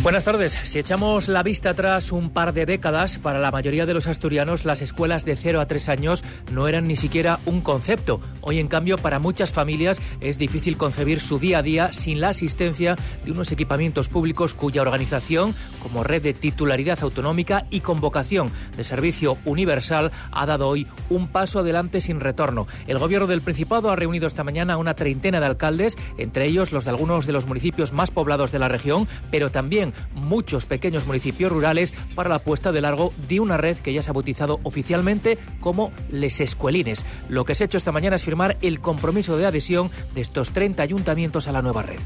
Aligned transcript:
Buenas 0.00 0.22
tardes. 0.22 0.52
Si 0.52 0.78
echamos 0.78 1.26
la 1.26 1.42
vista 1.42 1.70
atrás 1.70 2.12
un 2.12 2.30
par 2.30 2.52
de 2.52 2.66
décadas, 2.66 3.18
para 3.18 3.40
la 3.40 3.50
mayoría 3.50 3.84
de 3.84 3.94
los 3.94 4.06
asturianos 4.06 4.64
las 4.64 4.80
escuelas 4.80 5.24
de 5.24 5.34
0 5.34 5.60
a 5.60 5.66
3 5.66 5.88
años 5.88 6.22
no 6.52 6.68
eran 6.68 6.86
ni 6.86 6.94
siquiera 6.94 7.40
un 7.46 7.60
concepto. 7.60 8.20
Hoy, 8.40 8.60
en 8.60 8.68
cambio, 8.68 8.96
para 8.96 9.18
muchas 9.18 9.52
familias 9.52 10.00
es 10.20 10.38
difícil 10.38 10.76
concebir 10.76 11.18
su 11.18 11.40
día 11.40 11.58
a 11.58 11.62
día 11.62 11.92
sin 11.92 12.20
la 12.20 12.28
asistencia 12.28 12.94
de 13.24 13.32
unos 13.32 13.50
equipamientos 13.50 14.08
públicos 14.08 14.54
cuya 14.54 14.82
organización, 14.82 15.52
como 15.82 16.04
red 16.04 16.22
de 16.22 16.32
titularidad 16.32 17.00
autonómica 17.02 17.66
y 17.68 17.80
convocación 17.80 18.52
de 18.76 18.84
servicio 18.84 19.36
universal, 19.44 20.12
ha 20.30 20.46
dado 20.46 20.68
hoy 20.68 20.86
un 21.10 21.26
paso 21.26 21.58
adelante 21.58 22.00
sin 22.00 22.20
retorno. 22.20 22.68
El 22.86 22.98
Gobierno 22.98 23.26
del 23.26 23.42
Principado 23.42 23.90
ha 23.90 23.96
reunido 23.96 24.28
esta 24.28 24.44
mañana 24.44 24.74
a 24.74 24.78
una 24.78 24.94
treintena 24.94 25.40
de 25.40 25.46
alcaldes, 25.46 25.98
entre 26.18 26.46
ellos 26.46 26.70
los 26.70 26.84
de 26.84 26.90
algunos 26.90 27.26
de 27.26 27.32
los 27.32 27.46
municipios 27.46 27.92
más 27.92 28.12
poblados 28.12 28.52
de 28.52 28.60
la 28.60 28.68
región, 28.68 29.08
pero 29.32 29.50
también 29.50 29.87
muchos 30.14 30.66
pequeños 30.66 31.06
municipios 31.06 31.52
rurales 31.52 31.92
para 32.14 32.28
la 32.28 32.38
puesta 32.38 32.72
de 32.72 32.80
largo 32.80 33.12
de 33.28 33.40
una 33.40 33.56
red 33.56 33.76
que 33.76 33.92
ya 33.92 34.02
se 34.02 34.10
ha 34.10 34.12
bautizado 34.12 34.60
oficialmente 34.62 35.38
como 35.60 35.92
Les 36.10 36.40
Escuelines. 36.40 37.04
Lo 37.28 37.44
que 37.44 37.54
se 37.54 37.64
ha 37.64 37.66
hecho 37.66 37.78
esta 37.78 37.92
mañana 37.92 38.16
es 38.16 38.24
firmar 38.24 38.56
el 38.62 38.80
compromiso 38.80 39.36
de 39.36 39.46
adhesión 39.46 39.90
de 40.14 40.20
estos 40.20 40.52
30 40.52 40.82
ayuntamientos 40.82 41.48
a 41.48 41.52
la 41.52 41.62
nueva 41.62 41.82
red. 41.82 42.00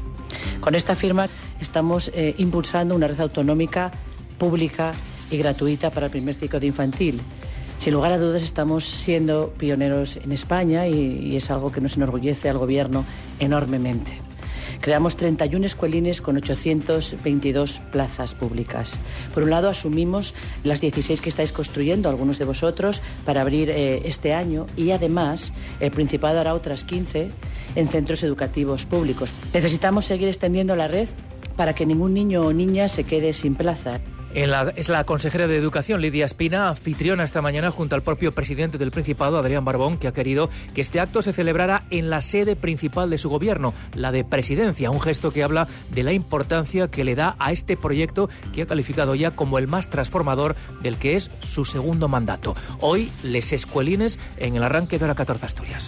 Con 0.59 0.75
esta 0.75 0.95
firma 0.95 1.29
estamos 1.59 2.11
eh, 2.13 2.35
impulsando 2.37 2.95
una 2.95 3.07
red 3.07 3.19
autonómica 3.19 3.91
pública 4.37 4.91
y 5.29 5.37
gratuita 5.37 5.89
para 5.89 6.07
el 6.07 6.11
primer 6.11 6.35
ciclo 6.35 6.59
de 6.59 6.67
infantil. 6.67 7.21
Sin 7.77 7.93
lugar 7.93 8.13
a 8.13 8.19
dudas 8.19 8.43
estamos 8.43 8.85
siendo 8.85 9.53
pioneros 9.57 10.17
en 10.17 10.31
España 10.31 10.87
y, 10.87 11.19
y 11.19 11.35
es 11.35 11.49
algo 11.49 11.71
que 11.71 11.81
nos 11.81 11.97
enorgullece 11.97 12.49
al 12.49 12.57
Gobierno 12.57 13.03
enormemente. 13.39 14.32
Creamos 14.83 15.15
31 15.15 15.65
escuelines 15.65 16.19
con 16.19 16.35
822 16.35 17.79
plazas 17.93 18.35
públicas. 18.35 18.99
Por 19.33 19.43
un 19.43 19.49
lado, 19.49 19.69
asumimos 19.69 20.33
las 20.65 20.81
16 20.81 21.21
que 21.21 21.29
estáis 21.29 21.53
construyendo, 21.53 22.09
algunos 22.09 22.37
de 22.37 22.43
vosotros, 22.43 23.01
para 23.23 23.39
abrir 23.39 23.69
eh, 23.69 24.01
este 24.03 24.33
año 24.33 24.67
y 24.75 24.91
además 24.91 25.53
el 25.79 25.91
Principado 25.91 26.41
hará 26.41 26.53
otras 26.53 26.83
15 26.83 27.29
en 27.77 27.87
centros 27.87 28.23
educativos 28.23 28.85
públicos. 28.85 29.33
Necesitamos 29.53 30.03
seguir 30.03 30.27
extendiendo 30.27 30.75
la 30.75 30.89
red 30.89 31.07
para 31.55 31.73
que 31.73 31.85
ningún 31.85 32.13
niño 32.13 32.41
o 32.41 32.51
niña 32.51 32.89
se 32.89 33.05
quede 33.05 33.31
sin 33.31 33.55
plaza 33.55 34.01
es 34.33 34.89
la 34.89 35.03
consejera 35.03 35.47
de 35.47 35.57
Educación, 35.57 36.01
Lidia 36.01 36.25
Espina, 36.25 36.69
anfitriona 36.69 37.23
esta 37.23 37.41
mañana 37.41 37.69
junto 37.69 37.95
al 37.95 38.01
propio 38.01 38.31
presidente 38.31 38.77
del 38.77 38.91
Principado, 38.91 39.37
Adrián 39.37 39.63
Barbón, 39.63 39.97
que 39.97 40.07
ha 40.07 40.13
querido 40.13 40.49
que 40.73 40.81
este 40.81 40.99
acto 40.99 41.21
se 41.21 41.33
celebrara 41.33 41.85
en 41.91 42.09
la 42.09 42.21
sede 42.21 42.55
principal 42.55 43.09
de 43.09 43.19
su 43.19 43.29
gobierno, 43.29 43.73
la 43.93 44.11
de 44.11 44.23
presidencia, 44.23 44.89
un 44.89 45.01
gesto 45.01 45.31
que 45.31 45.43
habla 45.43 45.67
de 45.91 46.03
la 46.03 46.13
importancia 46.13 46.87
que 46.87 47.03
le 47.03 47.15
da 47.15 47.35
a 47.37 47.51
este 47.51 47.77
proyecto 47.77 48.29
que 48.53 48.63
ha 48.63 48.65
calificado 48.65 49.13
ya 49.13 49.31
como 49.31 49.59
el 49.59 49.67
más 49.67 49.89
transformador 49.89 50.55
del 50.81 50.97
que 50.97 51.15
es 51.15 51.29
su 51.39 51.65
segundo 51.65 52.07
mandato. 52.07 52.55
Hoy, 52.79 53.11
les 53.23 53.53
escuelines 53.53 54.17
en 54.37 54.55
el 54.55 54.63
arranque 54.63 54.97
de 54.97 55.05
hora 55.05 55.15
14 55.15 55.45
Asturias. 55.45 55.87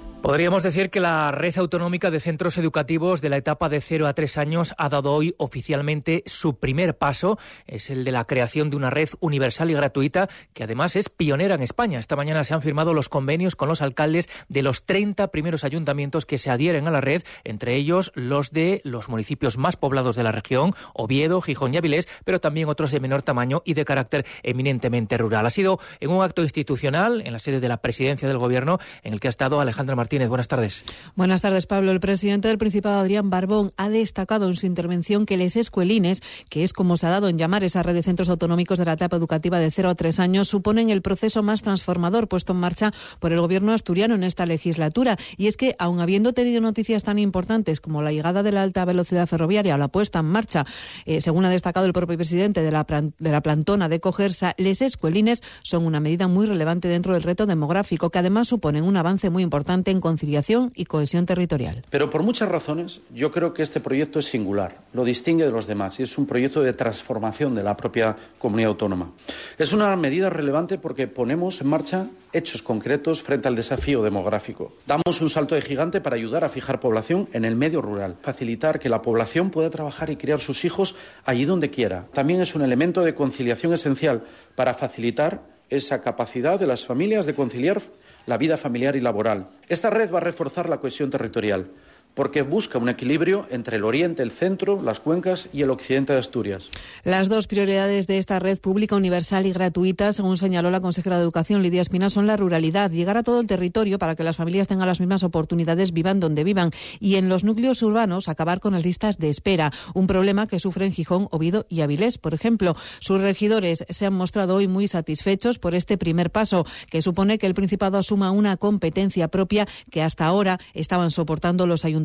Podríamos 0.21 0.61
decir 0.61 0.91
que 0.91 0.99
la 0.99 1.31
red 1.31 1.57
autonómica 1.57 2.11
de 2.11 2.19
centros 2.19 2.59
educativos 2.59 3.21
de 3.21 3.29
la 3.29 3.37
etapa 3.37 3.69
de 3.69 3.81
0 3.81 4.05
a 4.05 4.13
3 4.13 4.37
años 4.37 4.75
ha 4.77 4.87
dado 4.87 5.13
hoy 5.13 5.33
oficialmente 5.37 6.21
su 6.27 6.59
primer 6.59 6.95
paso. 6.95 7.39
Es 7.65 7.89
el 7.89 8.03
de 8.03 8.11
la 8.11 8.25
creación 8.25 8.69
de 8.69 8.75
una 8.75 8.91
red 8.91 9.09
universal 9.19 9.71
y 9.71 9.73
gratuita 9.73 10.29
que 10.53 10.63
además 10.63 10.95
es 10.95 11.09
pionera 11.09 11.55
en 11.55 11.63
España. 11.63 11.97
Esta 11.97 12.15
mañana 12.15 12.43
se 12.43 12.53
han 12.53 12.61
firmado 12.61 12.93
los 12.93 13.09
convenios 13.09 13.55
con 13.55 13.67
los 13.67 13.81
alcaldes 13.81 14.29
de 14.47 14.61
los 14.61 14.85
30 14.85 15.29
primeros 15.29 15.63
ayuntamientos 15.63 16.27
que 16.27 16.37
se 16.37 16.51
adhieren 16.51 16.87
a 16.87 16.91
la 16.91 17.01
red, 17.01 17.23
entre 17.43 17.75
ellos 17.75 18.11
los 18.13 18.51
de 18.51 18.81
los 18.83 19.09
municipios 19.09 19.57
más 19.57 19.75
poblados 19.75 20.15
de 20.15 20.23
la 20.23 20.31
región, 20.31 20.75
Oviedo, 20.93 21.41
Gijón 21.41 21.73
y 21.73 21.77
Avilés, 21.77 22.07
pero 22.25 22.39
también 22.39 22.69
otros 22.69 22.91
de 22.91 22.99
menor 22.99 23.23
tamaño 23.23 23.63
y 23.65 23.73
de 23.73 23.85
carácter 23.85 24.27
eminentemente 24.43 25.17
rural. 25.17 25.47
Ha 25.47 25.49
sido 25.49 25.79
en 25.99 26.11
un 26.11 26.23
acto 26.23 26.43
institucional 26.43 27.21
en 27.25 27.33
la 27.33 27.39
sede 27.39 27.59
de 27.59 27.69
la 27.69 27.77
presidencia 27.77 28.27
del 28.27 28.37
Gobierno 28.37 28.77
en 29.01 29.13
el 29.13 29.19
que 29.19 29.27
ha 29.27 29.29
estado 29.29 29.59
Alejandro 29.59 29.95
Martínez 29.95 30.10
buenas 30.19 30.47
tardes. 30.47 30.83
Buenas 31.15 31.41
tardes, 31.41 31.65
Pablo. 31.65 31.91
El 31.91 32.01
presidente 32.01 32.49
del 32.49 32.57
Principado, 32.57 32.99
Adrián 32.99 33.29
Barbón, 33.29 33.71
ha 33.77 33.89
destacado 33.89 34.47
en 34.47 34.55
su 34.55 34.65
intervención 34.65 35.25
que 35.25 35.37
les 35.37 35.55
escuelines, 35.55 36.21
que 36.49 36.63
es 36.63 36.73
como 36.73 36.97
se 36.97 37.07
ha 37.07 37.09
dado 37.09 37.29
en 37.29 37.37
llamar 37.37 37.63
esa 37.63 37.81
red 37.81 37.93
de 37.93 38.03
centros 38.03 38.27
autonómicos 38.27 38.77
de 38.77 38.85
la 38.85 38.93
etapa 38.93 39.15
educativa 39.15 39.59
de 39.59 39.71
0 39.71 39.89
a 39.89 39.95
3 39.95 40.19
años, 40.19 40.49
suponen 40.49 40.89
el 40.89 41.01
proceso 41.01 41.43
más 41.43 41.61
transformador 41.61 42.27
puesto 42.27 42.51
en 42.51 42.59
marcha 42.59 42.93
por 43.19 43.31
el 43.31 43.39
gobierno 43.39 43.71
asturiano 43.71 44.15
en 44.15 44.23
esta 44.23 44.45
legislatura. 44.45 45.17
Y 45.37 45.47
es 45.47 45.55
que, 45.55 45.75
aun 45.79 46.01
habiendo 46.01 46.33
tenido 46.33 46.59
noticias 46.59 47.03
tan 47.03 47.17
importantes 47.17 47.79
como 47.79 48.01
la 48.01 48.11
llegada 48.11 48.43
de 48.43 48.51
la 48.51 48.63
alta 48.63 48.83
velocidad 48.83 49.27
ferroviaria 49.27 49.75
o 49.75 49.77
la 49.77 49.87
puesta 49.87 50.19
en 50.19 50.25
marcha, 50.25 50.65
eh, 51.05 51.21
según 51.21 51.45
ha 51.45 51.49
destacado 51.49 51.85
el 51.85 51.93
propio 51.93 52.17
presidente 52.17 52.61
de 52.61 52.71
la, 52.71 52.85
de 52.85 53.31
la 53.31 53.41
plantona 53.41 53.87
de 53.87 54.01
Cogersa, 54.01 54.55
les 54.57 54.81
escuelines 54.81 55.41
son 55.63 55.85
una 55.85 56.01
medida 56.01 56.27
muy 56.27 56.47
relevante 56.47 56.89
dentro 56.89 57.13
del 57.13 57.23
reto 57.23 57.45
demográfico, 57.45 58.09
que 58.09 58.19
además 58.19 58.49
suponen 58.49 58.83
un 58.83 58.97
avance 58.97 59.29
muy 59.29 59.43
importante 59.43 59.91
en 59.91 60.00
conciliación 60.01 60.73
y 60.75 60.85
cohesión 60.85 61.25
territorial. 61.25 61.85
Pero 61.89 62.09
por 62.09 62.23
muchas 62.23 62.49
razones 62.49 63.01
yo 63.13 63.31
creo 63.31 63.53
que 63.53 63.63
este 63.63 63.79
proyecto 63.79 64.19
es 64.19 64.25
singular, 64.25 64.81
lo 64.93 65.05
distingue 65.05 65.45
de 65.45 65.51
los 65.51 65.67
demás 65.67 65.99
y 65.99 66.03
es 66.03 66.17
un 66.17 66.25
proyecto 66.25 66.61
de 66.61 66.73
transformación 66.73 67.55
de 67.55 67.63
la 67.63 67.77
propia 67.77 68.17
comunidad 68.37 68.69
autónoma. 68.69 69.11
Es 69.57 69.71
una 69.71 69.95
medida 69.95 70.29
relevante 70.29 70.77
porque 70.77 71.07
ponemos 71.07 71.61
en 71.61 71.67
marcha 71.67 72.07
hechos 72.33 72.61
concretos 72.61 73.21
frente 73.21 73.47
al 73.47 73.55
desafío 73.55 74.01
demográfico. 74.03 74.73
Damos 74.85 75.21
un 75.21 75.29
salto 75.29 75.55
de 75.55 75.61
gigante 75.61 76.01
para 76.01 76.15
ayudar 76.15 76.43
a 76.43 76.49
fijar 76.49 76.79
población 76.79 77.29
en 77.33 77.45
el 77.45 77.55
medio 77.55 77.81
rural, 77.81 78.17
facilitar 78.21 78.79
que 78.79 78.89
la 78.89 79.01
población 79.01 79.49
pueda 79.49 79.69
trabajar 79.69 80.09
y 80.09 80.15
criar 80.15 80.39
sus 80.39 80.65
hijos 80.65 80.95
allí 81.25 81.45
donde 81.45 81.69
quiera. 81.69 82.07
También 82.13 82.41
es 82.41 82.55
un 82.55 82.61
elemento 82.61 83.01
de 83.01 83.15
conciliación 83.15 83.73
esencial 83.73 84.23
para 84.55 84.73
facilitar 84.73 85.51
esa 85.69 86.01
capacidad 86.01 86.59
de 86.59 86.67
las 86.67 86.85
familias 86.85 87.25
de 87.25 87.33
conciliar 87.33 87.81
la 88.25 88.37
vida 88.37 88.57
familiar 88.57 88.95
y 88.95 89.01
laboral. 89.01 89.47
Esta 89.67 89.89
red 89.89 90.11
va 90.11 90.17
a 90.17 90.21
reforzar 90.21 90.69
la 90.69 90.77
cohesión 90.77 91.09
territorial 91.09 91.67
porque 92.13 92.41
busca 92.41 92.77
un 92.77 92.89
equilibrio 92.89 93.45
entre 93.51 93.77
el 93.77 93.83
oriente, 93.83 94.23
el 94.23 94.31
centro, 94.31 94.81
las 94.81 94.99
cuencas 94.99 95.49
y 95.53 95.61
el 95.61 95.69
occidente 95.69 96.13
de 96.13 96.19
Asturias. 96.19 96.69
Las 97.03 97.29
dos 97.29 97.47
prioridades 97.47 98.07
de 98.07 98.17
esta 98.17 98.39
red 98.39 98.59
pública 98.59 98.95
universal 98.95 99.45
y 99.45 99.53
gratuita, 99.53 100.13
según 100.13 100.37
señaló 100.37 100.71
la 100.71 100.81
consejera 100.81 101.17
de 101.17 101.23
Educación 101.23 101.63
Lidia 101.63 101.81
Espina, 101.81 102.09
son 102.09 102.27
la 102.27 102.37
ruralidad, 102.37 102.91
llegar 102.91 103.17
a 103.17 103.23
todo 103.23 103.39
el 103.39 103.47
territorio 103.47 103.97
para 103.97 104.15
que 104.15 104.23
las 104.23 104.35
familias 104.35 104.67
tengan 104.67 104.87
las 104.87 104.99
mismas 104.99 105.23
oportunidades, 105.23 105.93
vivan 105.93 106.19
donde 106.19 106.43
vivan, 106.43 106.71
y 106.99 107.15
en 107.15 107.29
los 107.29 107.43
núcleos 107.43 107.81
urbanos 107.81 108.27
acabar 108.27 108.59
con 108.59 108.73
las 108.73 108.83
listas 108.83 109.17
de 109.17 109.29
espera, 109.29 109.71
un 109.93 110.07
problema 110.07 110.47
que 110.47 110.59
sufren 110.59 110.91
Gijón, 110.91 111.27
Oviedo 111.31 111.65
y 111.69 111.81
Avilés, 111.81 112.17
por 112.17 112.33
ejemplo. 112.33 112.75
Sus 112.99 113.21
regidores 113.21 113.85
se 113.89 114.05
han 114.05 114.13
mostrado 114.13 114.55
hoy 114.55 114.67
muy 114.67 114.87
satisfechos 114.87 115.59
por 115.59 115.75
este 115.75 115.97
primer 115.97 116.29
paso, 116.29 116.65
que 116.89 117.01
supone 117.01 117.37
que 117.37 117.47
el 117.47 117.53
Principado 117.53 117.97
asuma 117.97 118.31
una 118.31 118.57
competencia 118.57 119.27
propia 119.27 119.67
que 119.91 120.01
hasta 120.01 120.25
ahora 120.25 120.59
estaban 120.73 121.11
soportando 121.11 121.67
los 121.67 121.85
ayuntamientos 121.85 122.00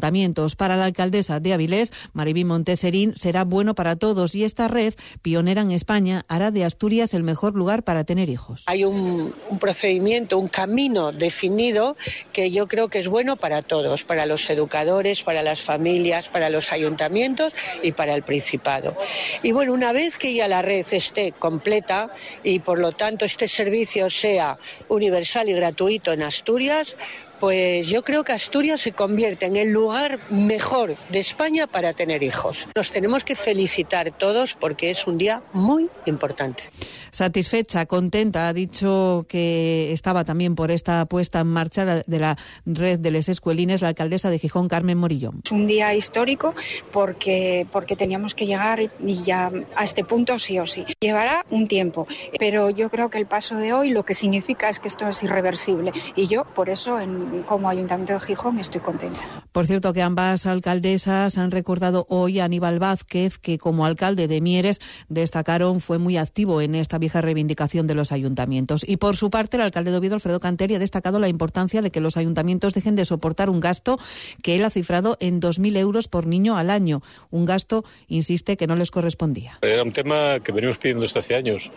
para 0.56 0.76
la 0.76 0.84
alcaldesa 0.84 1.40
de 1.40 1.52
Avilés, 1.52 1.92
Maribí 2.12 2.44
Monteserín, 2.44 3.14
será 3.16 3.44
bueno 3.44 3.74
para 3.74 3.96
todos 3.96 4.34
y 4.34 4.44
esta 4.44 4.68
red, 4.68 4.94
pionera 5.22 5.62
en 5.62 5.70
España, 5.70 6.24
hará 6.28 6.50
de 6.50 6.64
Asturias 6.64 7.14
el 7.14 7.22
mejor 7.22 7.54
lugar 7.54 7.82
para 7.82 8.04
tener 8.04 8.28
hijos. 8.28 8.64
Hay 8.66 8.84
un, 8.84 9.34
un 9.48 9.58
procedimiento, 9.58 10.38
un 10.38 10.48
camino 10.48 11.12
definido 11.12 11.96
que 12.32 12.50
yo 12.50 12.68
creo 12.68 12.88
que 12.88 12.98
es 12.98 13.08
bueno 13.08 13.36
para 13.36 13.62
todos, 13.62 14.04
para 14.04 14.26
los 14.26 14.48
educadores, 14.50 15.22
para 15.22 15.42
las 15.42 15.60
familias, 15.60 16.28
para 16.28 16.50
los 16.50 16.72
ayuntamientos 16.72 17.52
y 17.82 17.92
para 17.92 18.14
el 18.14 18.22
Principado. 18.22 18.96
Y 19.42 19.52
bueno, 19.52 19.72
una 19.72 19.92
vez 19.92 20.18
que 20.18 20.34
ya 20.34 20.48
la 20.48 20.62
red 20.62 20.86
esté 20.90 21.32
completa 21.32 22.10
y 22.42 22.58
por 22.58 22.78
lo 22.78 22.92
tanto 22.92 23.24
este 23.24 23.48
servicio 23.48 24.10
sea 24.10 24.58
universal 24.88 25.48
y 25.48 25.52
gratuito 25.52 26.12
en 26.12 26.22
Asturias, 26.22 26.96
pues 27.40 27.88
yo 27.88 28.02
creo 28.02 28.24
que 28.24 28.32
Asturias 28.32 28.80
se 28.80 28.92
convierte 28.92 29.46
en 29.46 29.56
el 29.56 29.70
lugar 29.70 30.18
mejor 30.30 30.96
de 31.10 31.20
España 31.20 31.66
para 31.66 31.92
tener 31.92 32.22
hijos. 32.22 32.68
Nos 32.74 32.90
tenemos 32.90 33.24
que 33.24 33.36
felicitar 33.36 34.12
todos 34.12 34.54
porque 34.54 34.90
es 34.90 35.06
un 35.06 35.18
día 35.18 35.42
muy 35.52 35.88
importante. 36.06 36.64
Satisfecha, 37.10 37.86
contenta, 37.86 38.48
ha 38.48 38.52
dicho 38.52 39.26
que 39.28 39.92
estaba 39.92 40.24
también 40.24 40.54
por 40.54 40.70
esta 40.70 41.04
puesta 41.06 41.40
en 41.40 41.48
marcha 41.48 42.02
de 42.06 42.18
la 42.18 42.36
red 42.64 42.98
de 42.98 43.10
les 43.10 43.28
escuelines 43.28 43.82
la 43.82 43.88
alcaldesa 43.88 44.30
de 44.30 44.38
Gijón, 44.38 44.68
Carmen 44.68 44.98
Morillo. 44.98 45.32
Es 45.44 45.52
un 45.52 45.66
día 45.66 45.94
histórico 45.94 46.54
porque, 46.92 47.66
porque 47.72 47.96
teníamos 47.96 48.34
que 48.34 48.46
llegar 48.46 48.80
y 48.80 49.22
ya 49.22 49.50
a 49.74 49.84
este 49.84 50.04
punto 50.04 50.38
sí 50.38 50.58
o 50.58 50.66
sí. 50.66 50.84
Llevará 51.00 51.44
un 51.50 51.66
tiempo, 51.68 52.06
pero 52.38 52.70
yo 52.70 52.90
creo 52.90 53.10
que 53.10 53.18
el 53.18 53.26
paso 53.26 53.56
de 53.56 53.72
hoy 53.72 53.90
lo 53.90 54.04
que 54.04 54.14
significa 54.14 54.68
es 54.68 54.80
que 54.80 54.88
esto 54.88 55.08
es 55.08 55.22
irreversible 55.22 55.92
y 56.14 56.26
yo 56.26 56.44
por 56.44 56.68
eso 56.68 57.00
en, 57.00 57.25
como 57.46 57.68
Ayuntamiento 57.68 58.12
de 58.12 58.20
Gijón 58.20 58.58
estoy 58.58 58.80
contenta. 58.80 59.20
Por 59.52 59.66
cierto 59.66 59.92
que 59.92 60.02
ambas 60.02 60.46
alcaldesas 60.46 61.38
han 61.38 61.50
recordado 61.50 62.06
hoy 62.08 62.40
a 62.40 62.44
Aníbal 62.44 62.78
Vázquez 62.78 63.38
que 63.38 63.58
como 63.58 63.86
alcalde 63.86 64.28
de 64.28 64.40
Mieres 64.40 64.80
destacaron 65.08 65.80
fue 65.80 65.98
muy 65.98 66.16
activo 66.16 66.60
en 66.60 66.74
esta 66.74 66.98
reivindicación 66.98 67.86
de 67.86 67.94
los 67.94 68.12
ayuntamientos. 68.12 68.84
Y 68.86 68.96
por 68.96 69.16
su 69.16 69.30
parte, 69.30 69.56
el 69.56 69.62
alcalde 69.62 69.90
de 69.90 69.98
Oviedo, 69.98 70.14
Alfredo 70.14 70.40
Canteri, 70.40 70.74
ha 70.74 70.78
destacado 70.78 71.18
la 71.18 71.28
importancia 71.28 71.82
de 71.82 71.90
que 71.90 72.00
los 72.00 72.16
ayuntamientos 72.16 72.74
dejen 72.74 72.96
de 72.96 73.04
soportar 73.04 73.50
un 73.50 73.60
gasto 73.60 73.98
que 74.42 74.56
él 74.56 74.64
ha 74.64 74.70
cifrado 74.70 75.16
en 75.20 75.40
2.000 75.40 75.76
euros 75.76 76.08
por 76.08 76.26
niño 76.26 76.56
al 76.56 76.70
año. 76.70 77.02
Un 77.30 77.44
gasto, 77.44 77.84
insiste, 78.08 78.56
que 78.56 78.66
no 78.66 78.76
les 78.76 78.90
correspondía. 78.90 79.58
Era 79.62 79.82
un 79.82 79.92
tema 79.92 80.40
que 80.40 80.52
venimos 80.52 80.78
pidiendo 80.78 81.02
desde 81.02 81.20
hace 81.20 81.34
años 81.34 81.70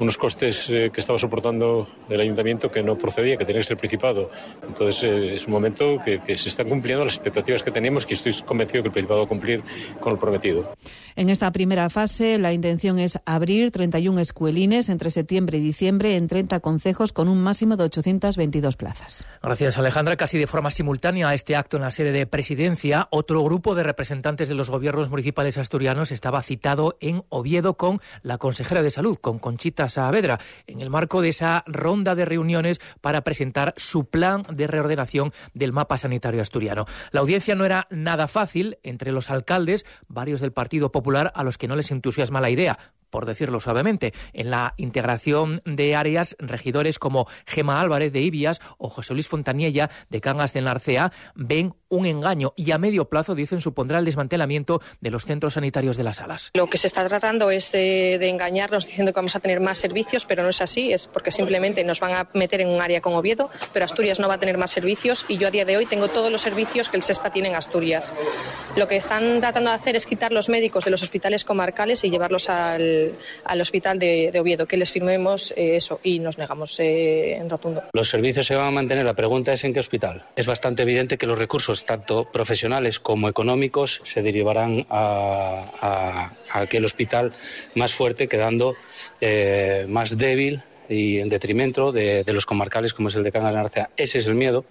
unos 0.00 0.18
costes 0.18 0.68
eh, 0.70 0.90
que 0.92 1.00
estaba 1.00 1.18
soportando 1.18 1.88
el 2.08 2.20
ayuntamiento 2.20 2.70
que 2.70 2.82
no 2.82 2.96
procedía, 2.98 3.36
que 3.36 3.44
tenía 3.44 3.60
que 3.60 3.64
ser 3.64 3.72
el 3.74 3.78
Principado. 3.78 4.30
Entonces 4.66 5.02
eh, 5.02 5.34
es 5.34 5.46
un 5.46 5.52
momento 5.52 5.98
que, 6.04 6.20
que, 6.20 6.36
se 6.36 6.48
están 6.48 6.68
cumpliendo 6.68 7.04
las 7.04 7.14
expectativas 7.14 7.62
que 7.62 7.70
teníamos 7.70 8.06
y 8.08 8.14
estoy 8.14 8.34
convencido 8.46 8.82
que 8.82 8.88
el 8.88 8.92
Principado 8.92 9.20
va 9.20 9.26
a 9.26 9.28
cumplir 9.28 9.62
con 10.00 10.14
lo 10.14 10.18
prometido. 10.18 10.74
En 11.16 11.30
esta 11.30 11.52
primera 11.52 11.90
fase 11.90 12.38
la 12.38 12.52
intención 12.52 12.98
es 12.98 13.18
abrir 13.24 13.70
31 13.70 14.20
escuelines 14.20 14.88
entre 14.88 15.10
septiembre 15.10 15.58
y 15.58 15.60
diciembre 15.60 16.16
en 16.16 16.28
30 16.28 16.60
concejos 16.60 17.12
con 17.12 17.28
un 17.28 17.42
máximo 17.42 17.76
de 17.76 17.84
822 17.84 18.76
plazas. 18.76 19.24
Gracias 19.42 19.78
Alejandra. 19.78 20.16
Casi 20.16 20.38
de 20.38 20.46
forma 20.46 20.70
simultánea 20.70 21.28
a 21.28 21.34
este 21.34 21.56
acto 21.56 21.76
en 21.76 21.82
la 21.82 21.90
sede 21.90 22.12
de 22.12 22.26
presidencia, 22.26 23.08
otro 23.10 23.42
grupo 23.42 23.74
de 23.74 23.82
representantes 23.82 24.48
de 24.48 24.54
los 24.54 24.70
gobiernos 24.70 25.10
municipales 25.10 25.58
asturianos 25.58 26.10
estaba 26.10 26.42
citado 26.42 26.96
en 27.00 27.24
Oviedo 27.28 27.76
con 27.76 28.00
la 28.22 28.38
consejera 28.38 28.82
de 28.82 28.90
salud, 28.90 29.18
con 29.20 29.38
Conchita 29.38 29.83
Saavedra, 29.88 30.38
en 30.66 30.80
el 30.80 30.90
marco 30.90 31.20
de 31.20 31.30
esa 31.30 31.64
ronda 31.66 32.14
de 32.14 32.24
reuniones 32.24 32.80
para 33.00 33.22
presentar 33.22 33.74
su 33.76 34.06
plan 34.06 34.44
de 34.50 34.66
reordenación 34.66 35.32
del 35.52 35.72
mapa 35.72 35.98
sanitario 35.98 36.42
asturiano. 36.42 36.86
La 37.10 37.20
audiencia 37.20 37.54
no 37.54 37.64
era 37.64 37.86
nada 37.90 38.28
fácil 38.28 38.78
entre 38.82 39.12
los 39.12 39.30
alcaldes, 39.30 39.86
varios 40.08 40.40
del 40.40 40.52
Partido 40.52 40.92
Popular, 40.92 41.32
a 41.34 41.44
los 41.44 41.58
que 41.58 41.68
no 41.68 41.76
les 41.76 41.90
entusiasma 41.90 42.40
la 42.40 42.50
idea 42.50 42.78
por 43.14 43.26
decirlo 43.26 43.60
suavemente, 43.60 44.12
en 44.32 44.50
la 44.50 44.74
integración 44.76 45.62
de 45.64 45.94
áreas, 45.94 46.34
regidores 46.40 46.98
como 46.98 47.28
Gema 47.46 47.80
Álvarez 47.80 48.12
de 48.12 48.22
Ibias 48.22 48.60
o 48.76 48.88
José 48.88 49.14
Luis 49.14 49.28
Fontaniella 49.28 49.88
de 50.10 50.20
Cangas 50.20 50.52
de 50.52 50.62
Narcea 50.62 51.12
ven 51.36 51.76
un 51.90 52.06
engaño 52.06 52.54
y 52.56 52.72
a 52.72 52.78
medio 52.78 53.08
plazo, 53.08 53.36
dicen, 53.36 53.60
supondrá 53.60 54.00
el 54.00 54.04
desmantelamiento 54.04 54.80
de 55.00 55.12
los 55.12 55.26
centros 55.26 55.54
sanitarios 55.54 55.96
de 55.96 56.02
las 56.02 56.16
salas. 56.16 56.50
Lo 56.54 56.68
que 56.68 56.76
se 56.76 56.88
está 56.88 57.04
tratando 57.04 57.52
es 57.52 57.72
eh, 57.76 58.16
de 58.18 58.28
engañarnos 58.28 58.84
diciendo 58.84 59.12
que 59.12 59.16
vamos 59.16 59.36
a 59.36 59.38
tener 59.38 59.60
más 59.60 59.78
servicios, 59.78 60.26
pero 60.26 60.42
no 60.42 60.48
es 60.48 60.60
así, 60.60 60.92
es 60.92 61.06
porque 61.06 61.30
simplemente 61.30 61.84
nos 61.84 62.00
van 62.00 62.14
a 62.14 62.28
meter 62.34 62.62
en 62.62 62.68
un 62.68 62.80
área 62.80 63.00
con 63.00 63.14
Oviedo, 63.14 63.48
pero 63.72 63.84
Asturias 63.84 64.18
no 64.18 64.26
va 64.26 64.34
a 64.34 64.40
tener 64.40 64.58
más 64.58 64.72
servicios 64.72 65.24
y 65.28 65.38
yo 65.38 65.46
a 65.46 65.50
día 65.52 65.64
de 65.64 65.76
hoy 65.76 65.86
tengo 65.86 66.08
todos 66.08 66.32
los 66.32 66.40
servicios 66.40 66.88
que 66.88 66.96
el 66.96 67.04
SESPA 67.04 67.30
tiene 67.30 67.46
en 67.46 67.54
Asturias. 67.54 68.12
Lo 68.74 68.88
que 68.88 68.96
están 68.96 69.38
tratando 69.38 69.70
de 69.70 69.76
hacer 69.76 69.94
es 69.94 70.04
quitar 70.04 70.32
los 70.32 70.48
médicos 70.48 70.84
de 70.84 70.90
los 70.90 71.00
hospitales 71.00 71.44
comarcales 71.44 72.02
y 72.02 72.10
llevarlos 72.10 72.48
al 72.48 73.03
al, 73.44 73.60
hospital 73.60 73.98
de, 73.98 74.32
Oviedo, 74.38 74.66
que 74.66 74.76
les 74.76 74.90
firmemos 74.90 75.52
eh, 75.56 75.76
eso 75.76 76.00
y 76.02 76.18
nos 76.18 76.38
negamos 76.38 76.78
eh, 76.80 77.36
en 77.36 77.48
rotundo. 77.48 77.82
Los 77.92 78.08
servicios 78.08 78.46
se 78.46 78.54
van 78.54 78.66
a 78.66 78.70
mantener, 78.70 79.04
la 79.04 79.14
pregunta 79.14 79.52
es 79.52 79.64
en 79.64 79.72
qué 79.72 79.80
hospital. 79.80 80.24
Es 80.36 80.46
bastante 80.46 80.82
evidente 80.82 81.18
que 81.18 81.26
los 81.26 81.38
recursos, 81.38 81.84
tanto 81.86 82.24
profesionales 82.30 82.98
como 82.98 83.28
económicos, 83.28 84.00
se 84.04 84.22
derivarán 84.22 84.86
a, 84.90 86.32
aquel 86.52 86.84
hospital 86.84 87.32
más 87.74 87.92
fuerte, 87.92 88.28
quedando 88.28 88.74
eh, 89.20 89.86
más 89.88 90.16
débil 90.16 90.62
y 90.88 91.18
en 91.18 91.28
detrimento 91.28 91.92
de, 91.92 92.24
los 92.26 92.46
comarcales 92.46 92.92
como 92.92 93.08
es 93.08 93.14
el 93.14 93.24
de 93.24 93.32
Cangas 93.32 93.52
de 93.52 93.58
Narcea. 93.58 93.90
Ese 93.96 94.18
es 94.18 94.26
el 94.26 94.34
miedo. 94.34 94.64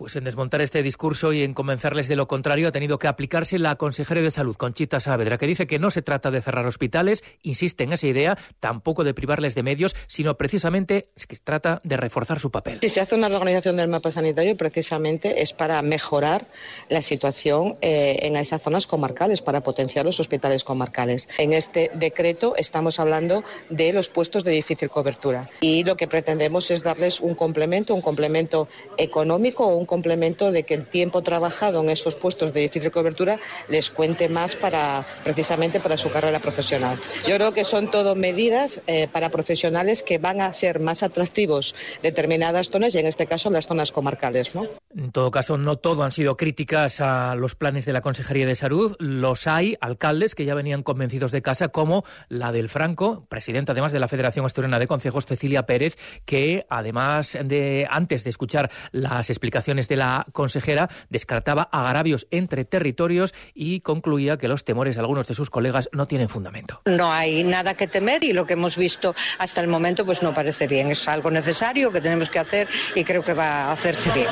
Pues 0.00 0.16
en 0.16 0.24
desmontar 0.24 0.62
este 0.62 0.82
discurso 0.82 1.34
y 1.34 1.42
en 1.42 1.52
convencerles 1.52 2.08
de 2.08 2.16
lo 2.16 2.26
contrario 2.26 2.68
ha 2.68 2.72
tenido 2.72 2.98
que 2.98 3.06
aplicarse 3.06 3.58
la 3.58 3.76
consejera 3.76 4.22
de 4.22 4.30
Salud, 4.30 4.56
Conchita 4.56 4.98
Saavedra, 4.98 5.36
que 5.36 5.46
dice 5.46 5.66
que 5.66 5.78
no 5.78 5.90
se 5.90 6.00
trata 6.00 6.30
de 6.30 6.40
cerrar 6.40 6.64
hospitales, 6.64 7.22
insiste 7.42 7.84
en 7.84 7.92
esa 7.92 8.06
idea, 8.06 8.38
tampoco 8.60 9.04
de 9.04 9.12
privarles 9.12 9.54
de 9.54 9.62
medios, 9.62 9.94
sino 10.06 10.38
precisamente 10.38 11.10
que 11.28 11.36
se 11.36 11.42
trata 11.44 11.82
de 11.84 11.98
reforzar 11.98 12.40
su 12.40 12.50
papel. 12.50 12.78
Si 12.80 12.88
se 12.88 13.02
hace 13.02 13.14
una 13.14 13.28
reorganización 13.28 13.76
del 13.76 13.88
mapa 13.88 14.10
sanitario, 14.10 14.56
precisamente 14.56 15.42
es 15.42 15.52
para 15.52 15.82
mejorar 15.82 16.46
la 16.88 17.02
situación 17.02 17.76
eh, 17.82 18.20
en 18.22 18.36
esas 18.36 18.62
zonas 18.62 18.86
comarcales, 18.86 19.42
para 19.42 19.62
potenciar 19.62 20.06
los 20.06 20.18
hospitales 20.18 20.64
comarcales. 20.64 21.28
En 21.36 21.52
este 21.52 21.90
decreto 21.92 22.54
estamos 22.56 23.00
hablando 23.00 23.44
de 23.68 23.92
los 23.92 24.08
puestos 24.08 24.44
de 24.44 24.52
difícil 24.52 24.88
cobertura 24.88 25.50
y 25.60 25.84
lo 25.84 25.98
que 25.98 26.08
pretendemos 26.08 26.70
es 26.70 26.82
darles 26.82 27.20
un 27.20 27.34
complemento, 27.34 27.94
un 27.94 28.00
complemento 28.00 28.66
económico 28.96 29.66
o 29.66 29.76
un 29.76 29.89
complemento 29.90 30.52
de 30.52 30.62
que 30.62 30.74
el 30.74 30.86
tiempo 30.86 31.20
trabajado 31.22 31.80
en 31.80 31.90
esos 31.90 32.14
puestos 32.14 32.54
de 32.54 32.60
difícil 32.60 32.92
cobertura 32.92 33.40
les 33.68 33.90
cuente 33.90 34.28
más 34.28 34.54
para 34.54 35.04
precisamente 35.24 35.80
para 35.80 35.96
su 35.96 36.10
carrera 36.10 36.38
profesional. 36.38 36.96
Yo 37.26 37.34
creo 37.34 37.52
que 37.52 37.64
son 37.64 37.90
todo 37.90 38.14
medidas 38.14 38.80
eh, 38.86 39.08
para 39.12 39.30
profesionales 39.30 40.04
que 40.04 40.18
van 40.18 40.40
a 40.40 40.54
ser 40.54 40.78
más 40.78 41.02
atractivos 41.02 41.74
determinadas 42.04 42.70
zonas 42.70 42.94
y 42.94 42.98
en 42.98 43.08
este 43.08 43.26
caso 43.26 43.50
las 43.50 43.66
zonas 43.66 43.90
comarcales. 43.90 44.54
¿no? 44.54 44.68
En 44.94 45.10
todo 45.10 45.32
caso, 45.32 45.58
no 45.58 45.76
todo 45.76 46.04
han 46.04 46.12
sido 46.12 46.36
críticas 46.36 47.00
a 47.00 47.34
los 47.34 47.56
planes 47.56 47.84
de 47.84 47.92
la 47.92 48.00
Consejería 48.00 48.46
de 48.46 48.54
Salud. 48.54 48.94
Los 49.00 49.48
hay 49.48 49.76
alcaldes 49.80 50.36
que 50.36 50.44
ya 50.44 50.54
venían 50.54 50.84
convencidos 50.84 51.32
de 51.32 51.42
casa, 51.42 51.68
como 51.68 52.04
la 52.28 52.52
del 52.52 52.68
Franco, 52.68 53.26
presidenta 53.28 53.72
además 53.72 53.92
de 53.92 53.98
la 53.98 54.08
Federación 54.08 54.46
Asturiana 54.46 54.78
de 54.78 54.86
Concejos, 54.86 55.26
Cecilia 55.26 55.66
Pérez, 55.66 55.96
que 56.24 56.66
además 56.68 57.36
de 57.44 57.88
antes 57.90 58.22
de 58.22 58.30
escuchar 58.30 58.70
las 58.92 59.30
explicaciones 59.30 59.79
de 59.88 59.96
la 59.96 60.26
consejera, 60.32 60.88
descartaba 61.08 61.68
agravios 61.72 62.26
entre 62.30 62.64
territorios 62.64 63.34
y 63.54 63.80
concluía 63.80 64.36
que 64.36 64.48
los 64.48 64.64
temores 64.64 64.96
de 64.96 65.00
algunos 65.00 65.26
de 65.26 65.34
sus 65.34 65.50
colegas 65.50 65.88
no 65.92 66.06
tienen 66.06 66.28
fundamento. 66.28 66.82
No 66.86 67.12
hay 67.12 67.44
nada 67.44 67.74
que 67.74 67.86
temer 67.86 68.24
y 68.24 68.32
lo 68.32 68.46
que 68.46 68.54
hemos 68.54 68.76
visto 68.76 69.14
hasta 69.38 69.60
el 69.60 69.68
momento 69.68 70.04
pues 70.04 70.22
no 70.22 70.34
parece 70.34 70.66
bien. 70.66 70.90
Es 70.90 71.08
algo 71.08 71.30
necesario 71.30 71.90
que 71.90 72.00
tenemos 72.00 72.30
que 72.30 72.38
hacer 72.38 72.68
y 72.94 73.04
creo 73.04 73.22
que 73.22 73.34
va 73.34 73.66
a 73.66 73.72
hacerse 73.72 74.10
bien. 74.12 74.28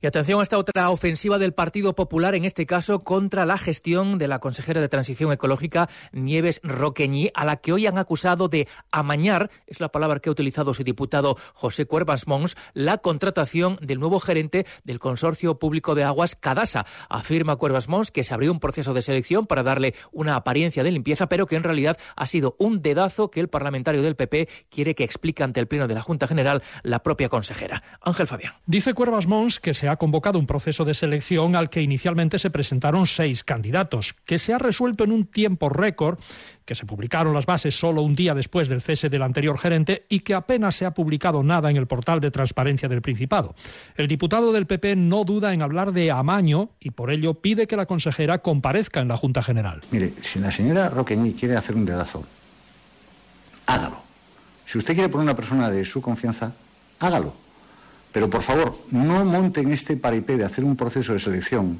Y 0.00 0.06
atención 0.06 0.40
a 0.40 0.42
esta 0.42 0.58
otra 0.58 0.90
ofensiva 0.90 1.38
del 1.38 1.54
Partido 1.54 1.94
Popular, 1.94 2.34
en 2.34 2.44
este 2.44 2.66
caso 2.66 3.00
contra 3.00 3.46
la 3.46 3.56
gestión 3.56 4.18
de 4.18 4.28
la 4.28 4.40
consejera 4.40 4.80
de 4.80 4.88
Transición 4.88 5.32
Ecológica, 5.32 5.88
Nieves 6.12 6.60
Roqueñi, 6.62 7.30
a 7.34 7.44
la 7.44 7.56
que 7.56 7.72
hoy 7.72 7.86
han 7.86 7.98
acusado 7.98 8.48
de 8.48 8.68
amañar, 8.92 9.50
es 9.66 9.80
la 9.80 9.88
palabra 9.88 10.20
que 10.20 10.28
ha 10.28 10.32
utilizado 10.32 10.74
su 10.74 10.84
diputado 10.84 11.36
José 11.54 11.86
Cuervas 11.86 12.26
Mons, 12.26 12.56
la 12.74 12.98
contratación 12.98 13.78
del 13.80 13.98
nuevo 13.98 14.20
gerente 14.20 14.66
del 14.84 14.98
Consorcio 14.98 15.58
Público 15.58 15.94
de 15.94 16.04
Aguas 16.04 16.36
Cadasa. 16.36 16.86
Afirma 17.08 17.56
Cuervas 17.56 17.88
Mons 17.88 18.10
que 18.10 18.24
se 18.24 18.34
abrió 18.34 18.52
un 18.52 18.60
proceso 18.60 18.94
de 18.94 19.02
selección 19.02 19.46
para 19.46 19.62
darle 19.62 19.94
una 20.12 20.36
apariencia 20.36 20.82
de 20.82 20.90
limpieza, 20.90 21.28
pero 21.28 21.46
que 21.46 21.56
en 21.56 21.62
realidad 21.62 21.96
ha 22.16 22.26
sido 22.26 22.56
un 22.58 22.82
dedazo 22.82 23.30
que 23.30 23.40
el 23.40 23.48
parlamentario 23.48 24.02
del 24.02 24.16
PP 24.16 24.48
quiere 24.70 24.94
que 24.94 25.04
explique 25.04 25.42
ante 25.42 25.60
el 25.60 25.68
Pleno 25.68 25.88
de 25.88 25.94
la 25.94 26.02
Junta 26.02 26.26
General 26.26 26.62
la 26.82 27.02
propia 27.02 27.28
consejera. 27.28 27.82
Ángel 28.00 28.26
Fabián. 28.26 28.54
Dice 28.66 28.94
Cuervas 28.94 29.26
Mons 29.26 29.60
que 29.60 29.74
se 29.74 29.88
ha 29.88 29.96
convocado 29.96 30.38
un 30.38 30.46
proceso 30.46 30.84
de 30.84 30.94
selección 30.94 31.56
al 31.56 31.70
que 31.70 31.82
inicialmente 31.82 32.38
se 32.38 32.50
presentaron 32.50 33.06
seis 33.06 33.44
candidatos, 33.44 34.14
que 34.24 34.38
se 34.38 34.52
ha 34.52 34.58
resuelto 34.58 35.04
en 35.04 35.12
un 35.12 35.26
tiempo 35.26 35.68
récord, 35.68 36.18
que 36.66 36.74
se 36.74 36.84
publicaron 36.84 37.32
las 37.32 37.46
bases 37.46 37.78
solo 37.78 38.02
un 38.02 38.14
día 38.14 38.34
después 38.34 38.68
del 38.68 38.82
cese 38.82 39.08
del 39.08 39.22
anterior 39.22 39.56
gerente 39.56 40.04
y 40.10 40.20
que 40.20 40.34
apenas 40.34 40.76
se 40.76 40.84
ha 40.84 40.92
publicado 40.92 41.42
nada 41.42 41.70
en 41.70 41.78
el 41.78 41.86
portal 41.86 42.20
de 42.20 42.30
transparencia 42.30 42.88
del 42.88 43.00
Principado. 43.00 43.54
El 43.96 44.08
diputado 44.08 44.52
del 44.52 44.66
PP 44.66 44.96
no 44.96 45.24
duda 45.24 45.54
en 45.54 45.62
hablar 45.62 45.92
de 45.92 46.10
amaño 46.10 46.70
y 46.80 46.90
por 46.90 47.10
ello 47.10 47.34
pide 47.34 47.66
que 47.66 47.76
la 47.76 47.86
consejera 47.86 48.40
comparezca 48.40 49.00
en 49.00 49.08
la 49.08 49.16
Junta 49.16 49.42
General. 49.42 49.80
Mire, 49.90 50.12
si 50.20 50.40
la 50.40 50.50
señora 50.50 50.90
Roqueñi 50.90 51.32
quiere 51.32 51.56
hacer 51.56 51.76
un 51.76 51.86
dedazo, 51.86 52.24
hágalo. 53.66 54.02
Si 54.66 54.76
usted 54.76 54.92
quiere 54.92 55.08
poner 55.08 55.24
una 55.24 55.36
persona 55.36 55.70
de 55.70 55.84
su 55.84 56.02
confianza, 56.02 56.52
hágalo 57.00 57.46
pero 58.16 58.30
por 58.30 58.40
favor, 58.40 58.78
no 58.92 59.26
monten 59.26 59.70
este 59.72 59.98
paripé 59.98 60.38
de 60.38 60.44
hacer 60.46 60.64
un 60.64 60.74
proceso 60.74 61.12
de 61.12 61.20
selección 61.20 61.78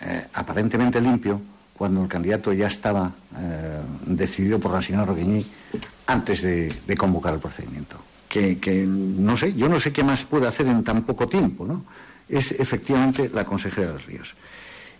eh, 0.00 0.26
aparentemente 0.34 1.00
limpio 1.00 1.40
cuando 1.76 2.02
el 2.02 2.08
candidato 2.08 2.52
ya 2.52 2.66
estaba 2.66 3.12
eh, 3.38 3.80
decidido 4.06 4.58
por 4.58 4.72
la 4.72 4.82
señora 4.82 5.06
Roqueñi 5.06 5.44
antes 6.06 6.42
de, 6.42 6.96
convocar 6.96 7.34
el 7.34 7.40
procedimiento. 7.40 8.00
que, 8.28 8.84
no 8.86 9.36
sé, 9.36 9.54
yo 9.54 9.68
no 9.68 9.78
sé 9.78 9.92
qué 9.92 10.04
más 10.04 10.24
puede 10.24 10.46
hacer 10.46 10.66
en 10.66 10.84
tan 10.84 11.02
poco 11.02 11.28
tiempo, 11.28 11.66
¿no? 11.66 11.84
Es 12.28 12.52
efectivamente 12.52 13.30
la 13.32 13.44
consejera 13.44 13.92
de 13.92 13.98
Ríos. 13.98 14.34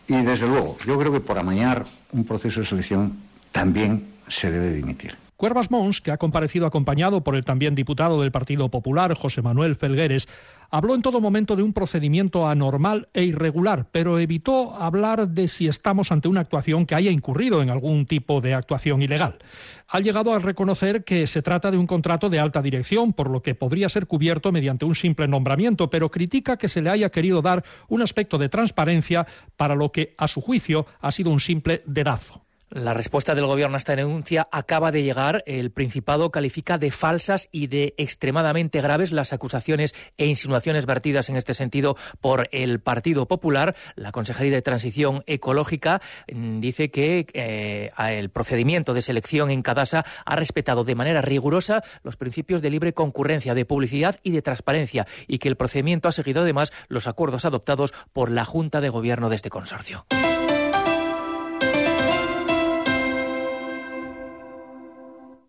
Y 0.07 0.21
desde 0.23 0.47
luego, 0.47 0.77
yo 0.87 0.99
creo 0.99 1.13
que 1.13 1.21
por 1.21 1.39
amañar 1.39 1.87
un 2.13 2.25
proceso 2.25 2.61
de 2.61 2.67
selección 2.67 3.17
también 3.53 4.09
se 4.29 4.51
debe 4.51 4.73
dimitir. 4.73 5.22
Cuervas 5.43 5.73
Mons, 5.73 6.01
que 6.01 6.13
ha 6.13 6.19
comparecido 6.19 6.67
acompañado 6.67 7.25
por 7.25 7.35
el 7.35 7.45
también 7.45 7.75
diputado 7.75 8.21
del 8.21 8.31
Partido 8.31 8.69
Popular, 8.69 9.13
José 9.15 9.43
Manuel 9.43 9.75
Felgueres, 9.75 10.29
habló 10.71 10.95
en 10.95 11.03
todo 11.03 11.21
momento 11.21 11.57
de 11.57 11.65
un 11.65 11.73
procedimiento 11.73 12.47
anormal 12.47 13.09
e 13.13 13.25
irregular, 13.25 13.89
pero 13.91 14.21
evitó 14.21 14.73
hablar 14.77 15.27
de 15.27 15.49
si 15.49 15.67
estamos 15.67 16.13
ante 16.13 16.29
una 16.29 16.43
actuación 16.43 16.87
que 16.87 16.95
haya 16.95 17.11
incurrido 17.11 17.61
en 17.61 17.71
algún 17.71 18.07
tipo 18.07 18.41
de 18.41 18.55
actuación 18.55 19.03
ilegal. 19.03 19.41
Ha 19.89 19.99
llegado 19.99 20.33
a 20.33 20.39
reconocer 20.39 21.03
que 21.03 21.27
se 21.27 21.43
trata 21.43 21.73
de 21.73 21.79
un 21.79 21.89
contrato 21.89 22.31
de 22.31 22.39
alta 22.39 22.63
dirección, 22.63 23.13
por 23.13 23.29
lo 23.29 23.43
que 23.43 23.57
podría 23.57 23.89
ser 23.89 24.07
cubierto 24.07 24.53
mediante 24.53 24.85
un 24.85 24.95
simple 24.95 25.27
nombramiento, 25.27 25.91
pero 25.91 26.09
critica 26.09 26.57
que 26.57 26.69
se 26.69 26.83
le 26.83 26.91
haya 26.91 27.11
querido 27.11 27.43
dar 27.43 27.65
un 27.89 28.01
aspecto 28.01 28.39
de 28.39 28.49
transparencia 28.49 29.27
para 29.57 29.75
lo 29.75 29.91
que, 29.91 30.15
a 30.19 30.29
su 30.29 30.41
juicio, 30.41 30.87
ha 31.01 31.11
sido 31.11 31.33
un 31.33 31.41
simple 31.41 31.83
dedazo. 31.85 32.42
La 32.75 32.95
respuesta 32.95 33.35
del 33.35 33.45
Gobierno 33.45 33.77
a 33.77 33.79
esta 33.79 33.95
denuncia 33.95 34.49
acaba 34.51 34.93
de 34.93 35.03
llegar. 35.03 35.45
El 35.45 35.73
Principado 35.73 36.31
califica 36.31 36.79
de 36.79 36.91
falsas 36.91 37.51
y 37.53 37.67
de 37.67 37.95
extremadamente 37.99 38.81
graves 38.81 39.13
las 39.13 39.35
acusaciones 39.35 39.95
e 40.17 40.25
insinuaciones 40.25 40.87
vertidas 40.87 41.29
en 41.29 41.37
este 41.37 41.53
sentido 41.53 41.99
por 42.23 42.49
el 42.51 42.81
Partido 42.81 43.29
Popular. 43.29 43.77
La 43.95 44.11
Consejería 44.11 44.55
de 44.55 44.63
Transición 44.63 45.23
Ecológica 45.27 46.01
mm, 46.33 46.61
dice 46.61 46.91
que 46.91 47.27
eh, 47.35 47.91
el 47.99 48.31
procedimiento 48.31 48.95
de 48.95 49.03
selección 49.03 49.51
en 49.51 49.61
Cadasa 49.61 50.07
ha 50.25 50.37
respetado 50.37 50.83
de 50.83 50.95
manera 50.95 51.21
rigurosa 51.21 51.83
los 52.03 52.17
principios 52.17 52.63
de 52.63 52.71
libre 52.71 52.95
concurrencia, 52.95 53.53
de 53.53 53.67
publicidad 53.67 54.19
y 54.23 54.31
de 54.31 54.41
transparencia 54.41 55.07
y 55.27 55.41
que 55.41 55.49
el 55.49 55.57
procedimiento 55.57 56.09
ha 56.09 56.13
seguido 56.13 56.41
además 56.41 56.73
los 56.89 57.07
acuerdos 57.07 57.45
adoptados 57.45 57.93
por 58.15 58.31
la 58.31 58.47
Junta 58.47 58.81
de 58.81 58.89
Gobierno 58.89 59.29
de 59.29 59.37
este 59.37 59.51
consorcio. 59.51 60.07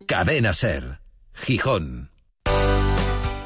Cadena 0.07 0.53
Ser, 0.53 0.99
Gijón. 1.33 2.11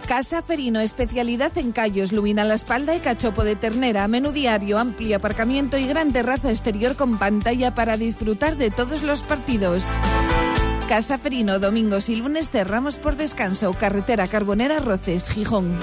Casa 0.07 0.41
Ferino, 0.41 0.79
especialidad 0.79 1.57
en 1.57 1.71
callos, 1.71 2.11
lubina 2.11 2.43
a 2.43 2.45
la 2.45 2.53
espalda 2.53 2.95
y 2.95 2.99
cachopo 2.99 3.43
de 3.43 3.55
ternera, 3.55 4.07
menú 4.07 4.31
diario, 4.31 4.77
amplio 4.77 5.17
aparcamiento 5.17 5.77
y 5.77 5.85
gran 5.85 6.13
terraza 6.13 6.49
exterior 6.49 6.95
con 6.95 7.17
pantalla 7.17 7.75
para 7.75 7.97
disfrutar 7.97 8.55
de 8.55 8.71
todos 8.71 9.03
los 9.03 9.21
partidos. 9.21 9.83
Casa 10.87 11.17
Ferino, 11.17 11.59
domingos 11.59 12.07
y 12.07 12.15
lunes 12.15 12.49
cerramos 12.49 12.95
por 12.95 13.17
descanso. 13.17 13.73
Carretera 13.73 14.27
Carbonera 14.27 14.79
Roces, 14.79 15.29
Gijón. 15.29 15.77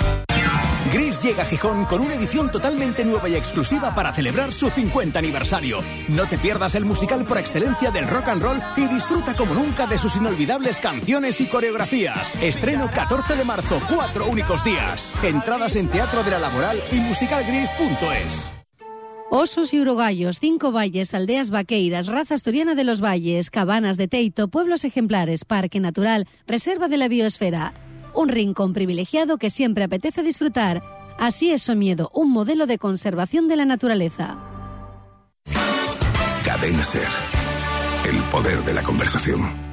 Gris 0.94 1.20
llega 1.20 1.42
a 1.42 1.46
Gijón 1.46 1.86
con 1.86 2.00
una 2.00 2.14
edición 2.14 2.52
totalmente 2.52 3.04
nueva 3.04 3.28
y 3.28 3.34
exclusiva 3.34 3.96
para 3.96 4.12
celebrar 4.12 4.52
su 4.52 4.70
50 4.70 5.18
aniversario. 5.18 5.80
No 6.06 6.24
te 6.28 6.38
pierdas 6.38 6.76
el 6.76 6.84
musical 6.84 7.26
por 7.26 7.36
excelencia 7.36 7.90
del 7.90 8.06
rock 8.06 8.28
and 8.28 8.40
roll 8.40 8.62
y 8.76 8.86
disfruta 8.86 9.34
como 9.34 9.54
nunca 9.54 9.88
de 9.88 9.98
sus 9.98 10.14
inolvidables 10.14 10.76
canciones 10.76 11.40
y 11.40 11.46
coreografías. 11.46 12.32
Estreno 12.40 12.88
14 12.88 13.34
de 13.34 13.44
marzo, 13.44 13.82
cuatro 13.92 14.28
únicos 14.28 14.62
días. 14.62 15.12
Entradas 15.24 15.74
en 15.74 15.88
Teatro 15.88 16.22
de 16.22 16.30
la 16.30 16.38
Laboral 16.38 16.80
y 16.92 17.00
musicalgris.es. 17.00 18.48
Osos 19.32 19.74
y 19.74 19.80
urogallos, 19.80 20.38
cinco 20.38 20.70
valles, 20.70 21.12
aldeas 21.12 21.50
vaqueiras, 21.50 22.06
raza 22.06 22.34
asturiana 22.34 22.76
de 22.76 22.84
los 22.84 23.02
valles, 23.02 23.50
cabanas 23.50 23.96
de 23.96 24.06
Teito, 24.06 24.46
pueblos 24.46 24.84
ejemplares, 24.84 25.44
parque 25.44 25.80
natural, 25.80 26.28
reserva 26.46 26.86
de 26.86 26.98
la 26.98 27.08
biosfera 27.08 27.74
un 28.14 28.28
rincón 28.28 28.72
privilegiado 28.72 29.38
que 29.38 29.50
siempre 29.50 29.84
apetece 29.84 30.22
disfrutar. 30.22 30.82
Así 31.18 31.50
es 31.50 31.62
Somiedo, 31.62 32.10
un 32.14 32.30
modelo 32.30 32.66
de 32.66 32.78
conservación 32.78 33.48
de 33.48 33.56
la 33.56 33.64
naturaleza. 33.64 34.38
Cadena 36.44 36.84
Ser. 36.84 37.08
El 38.08 38.22
poder 38.30 38.62
de 38.64 38.74
la 38.74 38.82
conversación. 38.82 39.63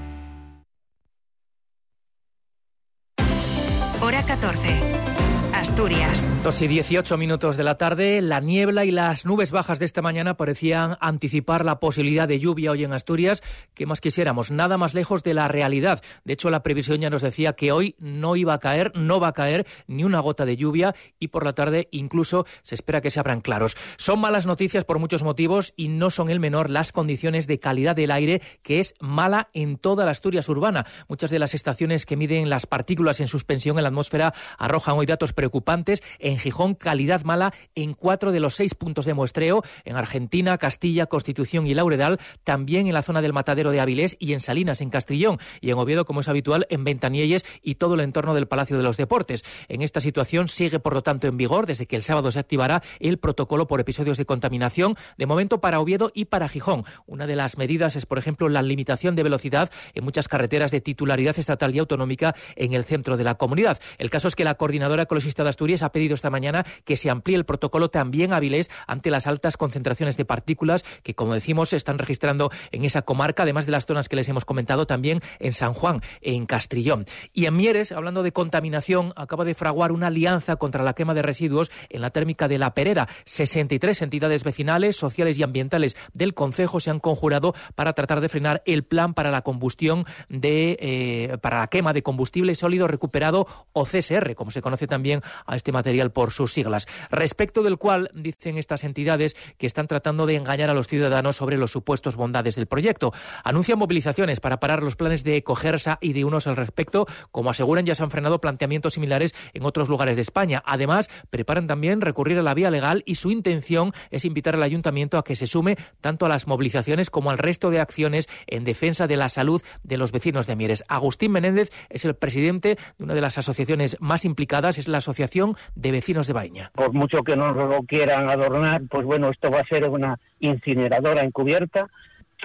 Asturias. 5.81 6.27
Dos 6.43 6.61
y 6.61 6.67
18 6.67 7.17
minutos 7.17 7.57
de 7.57 7.63
la 7.63 7.75
tarde, 7.75 8.21
la 8.21 8.39
niebla 8.39 8.85
y 8.85 8.91
las 8.91 9.25
nubes 9.25 9.49
bajas 9.49 9.79
de 9.79 9.85
esta 9.85 10.03
mañana 10.03 10.37
parecían 10.37 10.95
anticipar 11.01 11.65
la 11.65 11.79
posibilidad 11.79 12.27
de 12.27 12.39
lluvia 12.39 12.69
hoy 12.69 12.83
en 12.83 12.93
Asturias, 12.93 13.41
que 13.73 13.87
más 13.87 13.99
quisiéramos, 13.99 14.51
nada 14.51 14.77
más 14.77 14.93
lejos 14.93 15.23
de 15.23 15.33
la 15.33 15.47
realidad. 15.47 16.03
De 16.23 16.33
hecho, 16.33 16.51
la 16.51 16.61
previsión 16.61 16.99
ya 16.99 17.09
nos 17.09 17.23
decía 17.23 17.53
que 17.53 17.71
hoy 17.71 17.95
no 17.97 18.35
iba 18.35 18.53
a 18.53 18.59
caer, 18.59 18.91
no 18.95 19.19
va 19.19 19.29
a 19.29 19.33
caer 19.33 19.65
ni 19.87 20.03
una 20.03 20.19
gota 20.19 20.45
de 20.45 20.55
lluvia 20.55 20.93
y 21.17 21.29
por 21.29 21.45
la 21.45 21.53
tarde 21.53 21.87
incluso 21.91 22.45
se 22.61 22.75
espera 22.75 23.01
que 23.01 23.09
se 23.09 23.19
abran 23.19 23.41
claros. 23.41 23.75
Son 23.97 24.19
malas 24.19 24.45
noticias 24.45 24.85
por 24.85 24.99
muchos 24.99 25.23
motivos 25.23 25.73
y 25.75 25.87
no 25.87 26.11
son 26.11 26.29
el 26.29 26.39
menor 26.39 26.69
las 26.69 26.91
condiciones 26.91 27.47
de 27.47 27.59
calidad 27.59 27.95
del 27.95 28.11
aire, 28.11 28.43
que 28.61 28.79
es 28.79 28.93
mala 28.99 29.49
en 29.53 29.77
toda 29.77 30.05
la 30.05 30.11
Asturias 30.11 30.47
urbana. 30.47 30.85
Muchas 31.07 31.31
de 31.31 31.39
las 31.39 31.55
estaciones 31.55 32.05
que 32.05 32.17
miden 32.17 32.51
las 32.51 32.67
partículas 32.67 33.19
en 33.19 33.27
suspensión 33.27 33.77
en 33.77 33.83
la 33.83 33.89
atmósfera 33.89 34.33
arrojan 34.59 34.95
hoy 34.95 35.07
datos 35.07 35.33
preocupantes 35.33 35.70
preocupantes. 35.71 36.03
En 36.19 36.37
Gijón, 36.37 36.75
calidad 36.75 37.23
mala 37.23 37.53
en 37.75 37.93
cuatro 37.93 38.31
de 38.31 38.39
los 38.39 38.55
seis 38.55 38.75
puntos 38.75 39.05
de 39.05 39.13
muestreo. 39.13 39.63
En 39.85 39.95
Argentina, 39.95 40.57
Castilla, 40.57 41.05
Constitución 41.05 41.65
y 41.67 41.73
Lauredal. 41.73 42.19
También 42.43 42.87
en 42.87 42.93
la 42.93 43.01
zona 43.01 43.21
del 43.21 43.33
Matadero 43.33 43.71
de 43.71 43.79
Avilés 43.79 44.17
y 44.19 44.33
en 44.33 44.41
Salinas, 44.41 44.81
en 44.81 44.89
Castrillón. 44.89 45.37
Y 45.61 45.71
en 45.71 45.77
Oviedo, 45.77 46.05
como 46.05 46.21
es 46.21 46.27
habitual, 46.27 46.67
en 46.69 46.83
Ventanielles 46.83 47.45
y 47.61 47.75
todo 47.75 47.95
el 47.95 48.01
entorno 48.01 48.33
del 48.33 48.47
Palacio 48.47 48.77
de 48.77 48.83
los 48.83 48.97
Deportes. 48.97 49.43
En 49.69 49.81
esta 49.81 50.01
situación 50.01 50.47
sigue, 50.47 50.79
por 50.79 50.93
lo 50.93 51.03
tanto, 51.03 51.27
en 51.27 51.37
vigor 51.37 51.65
desde 51.65 51.85
que 51.85 51.95
el 51.95 52.03
sábado 52.03 52.31
se 52.31 52.39
activará 52.39 52.81
el 52.99 53.17
protocolo 53.17 53.67
por 53.67 53.79
episodios 53.79 54.17
de 54.17 54.25
contaminación. 54.25 54.95
De 55.17 55.25
momento 55.25 55.61
para 55.61 55.79
Oviedo 55.79 56.11
y 56.13 56.25
para 56.25 56.49
Gijón. 56.49 56.83
Una 57.05 57.27
de 57.27 57.35
las 57.35 57.57
medidas 57.57 57.95
es, 57.95 58.05
por 58.05 58.17
ejemplo, 58.17 58.49
la 58.49 58.61
limitación 58.61 59.15
de 59.15 59.23
velocidad 59.23 59.71
en 59.93 60.03
muchas 60.03 60.27
carreteras 60.27 60.71
de 60.71 60.81
titularidad 60.81 61.37
estatal 61.37 61.73
y 61.73 61.79
autonómica 61.79 62.35
en 62.55 62.73
el 62.73 62.83
centro 62.83 63.17
de 63.17 63.23
la 63.23 63.35
comunidad. 63.35 63.79
El 63.97 64.09
caso 64.09 64.27
es 64.27 64.35
que 64.35 64.43
la 64.43 64.55
coordinadora 64.55 65.03
ecologista 65.03 65.43
de 65.43 65.49
Asturias 65.49 65.60
ha 65.81 65.91
pedido 65.91 66.15
esta 66.15 66.29
mañana 66.29 66.65
que 66.85 66.97
se 66.97 67.09
amplíe 67.09 67.37
el 67.37 67.45
protocolo 67.45 67.89
también 67.89 68.33
a 68.33 68.37
Avilés 68.37 68.71
ante 68.87 69.11
las 69.11 69.27
altas 69.27 69.57
concentraciones 69.57 70.17
de 70.17 70.25
partículas 70.25 70.83
que, 71.03 71.13
como 71.13 71.35
decimos, 71.35 71.69
se 71.69 71.77
están 71.77 71.99
registrando 71.99 72.49
en 72.71 72.83
esa 72.83 73.03
comarca, 73.03 73.43
además 73.43 73.67
de 73.67 73.71
las 73.71 73.85
zonas 73.85 74.09
que 74.09 74.15
les 74.15 74.27
hemos 74.27 74.43
comentado 74.43 74.87
también 74.87 75.21
en 75.39 75.53
San 75.53 75.73
Juan, 75.73 76.01
en 76.21 76.45
Castrillón. 76.47 77.05
Y 77.31 77.45
en 77.45 77.55
Mieres, 77.55 77.91
hablando 77.91 78.23
de 78.23 78.31
contaminación, 78.31 79.13
acaba 79.15 79.45
de 79.45 79.53
fraguar 79.53 79.91
una 79.91 80.07
alianza 80.07 80.55
contra 80.55 80.83
la 80.83 80.93
quema 80.93 81.13
de 81.13 81.21
residuos 81.21 81.71
en 81.89 82.01
la 82.01 82.09
térmica 82.09 82.47
de 82.47 82.57
La 82.57 82.73
Perera. 82.73 83.07
63 83.25 84.01
entidades 84.01 84.43
vecinales, 84.43 84.95
sociales 84.95 85.37
y 85.37 85.43
ambientales 85.43 85.95
del 86.13 86.33
Concejo 86.33 86.79
se 86.79 86.89
han 86.89 86.99
conjurado 86.99 87.53
para 87.75 87.93
tratar 87.93 88.19
de 88.19 88.29
frenar 88.29 88.63
el 88.65 88.83
plan 88.83 89.13
para 89.13 89.29
la 89.29 89.43
combustión 89.43 90.05
de, 90.27 90.77
eh, 90.79 91.37
la 91.43 91.67
quema 91.67 91.93
de 91.93 92.01
combustible 92.01 92.55
sólido 92.55 92.87
recuperado 92.87 93.45
o 93.73 93.85
CSR, 93.85 94.35
como 94.35 94.51
se 94.51 94.61
conoce 94.61 94.87
también 94.87 95.21
a 95.51 95.57
este 95.57 95.71
material 95.71 96.11
por 96.11 96.31
sus 96.31 96.53
siglas, 96.53 96.87
respecto 97.11 97.61
del 97.61 97.77
cual 97.77 98.09
dicen 98.15 98.57
estas 98.57 98.83
entidades 98.83 99.35
que 99.57 99.67
están 99.67 99.87
tratando 99.87 100.25
de 100.25 100.35
engañar 100.35 100.69
a 100.69 100.73
los 100.73 100.87
ciudadanos 100.87 101.35
sobre 101.35 101.57
los 101.57 101.71
supuestos 101.71 102.15
bondades 102.15 102.55
del 102.55 102.67
proyecto. 102.67 103.11
Anuncian 103.43 103.77
movilizaciones 103.77 104.39
para 104.39 104.59
parar 104.59 104.81
los 104.81 104.95
planes 104.95 105.23
de 105.23 105.43
Cogersa 105.43 105.97
y 106.01 106.13
de 106.13 106.23
unos 106.23 106.47
al 106.47 106.55
respecto, 106.55 107.05
como 107.31 107.49
aseguran 107.49 107.85
ya 107.85 107.95
se 107.95 108.03
han 108.03 108.11
frenado 108.11 108.39
planteamientos 108.39 108.93
similares 108.93 109.35
en 109.53 109.65
otros 109.65 109.89
lugares 109.89 110.15
de 110.15 110.21
España. 110.21 110.63
Además, 110.65 111.09
preparan 111.29 111.67
también 111.67 111.99
recurrir 111.99 112.39
a 112.39 112.43
la 112.43 112.53
vía 112.53 112.71
legal 112.71 113.03
y 113.05 113.15
su 113.15 113.29
intención 113.29 113.91
es 114.09 114.23
invitar 114.23 114.55
al 114.55 114.63
ayuntamiento 114.63 115.17
a 115.17 115.23
que 115.25 115.35
se 115.35 115.47
sume 115.47 115.75
tanto 115.99 116.25
a 116.25 116.29
las 116.29 116.47
movilizaciones 116.47 117.09
como 117.09 117.29
al 117.29 117.37
resto 117.37 117.69
de 117.71 117.81
acciones 117.81 118.29
en 118.47 118.63
defensa 118.63 119.05
de 119.07 119.17
la 119.17 119.27
salud 119.27 119.61
de 119.83 119.97
los 119.97 120.13
vecinos 120.13 120.47
de 120.47 120.55
Mieres. 120.55 120.85
Agustín 120.87 121.33
Menéndez 121.33 121.71
es 121.89 122.05
el 122.05 122.15
presidente 122.15 122.77
de 122.97 123.03
una 123.03 123.15
de 123.15 123.21
las 123.21 123.37
asociaciones 123.37 123.97
más 123.99 124.23
implicadas, 124.23 124.77
es 124.77 124.87
la 124.87 124.99
Asociación 124.99 125.40
de 125.75 125.91
Vecinos 125.91 126.27
de 126.27 126.33
Baña. 126.33 126.71
Por 126.73 126.93
mucho 126.93 127.23
que 127.23 127.35
no 127.35 127.53
lo 127.53 127.83
quieran 127.83 128.29
adornar, 128.29 128.81
pues 128.89 129.05
bueno, 129.05 129.29
esto 129.29 129.51
va 129.51 129.59
a 129.59 129.67
ser 129.67 129.89
una 129.89 130.19
incineradora 130.39 131.21
encubierta. 131.21 131.87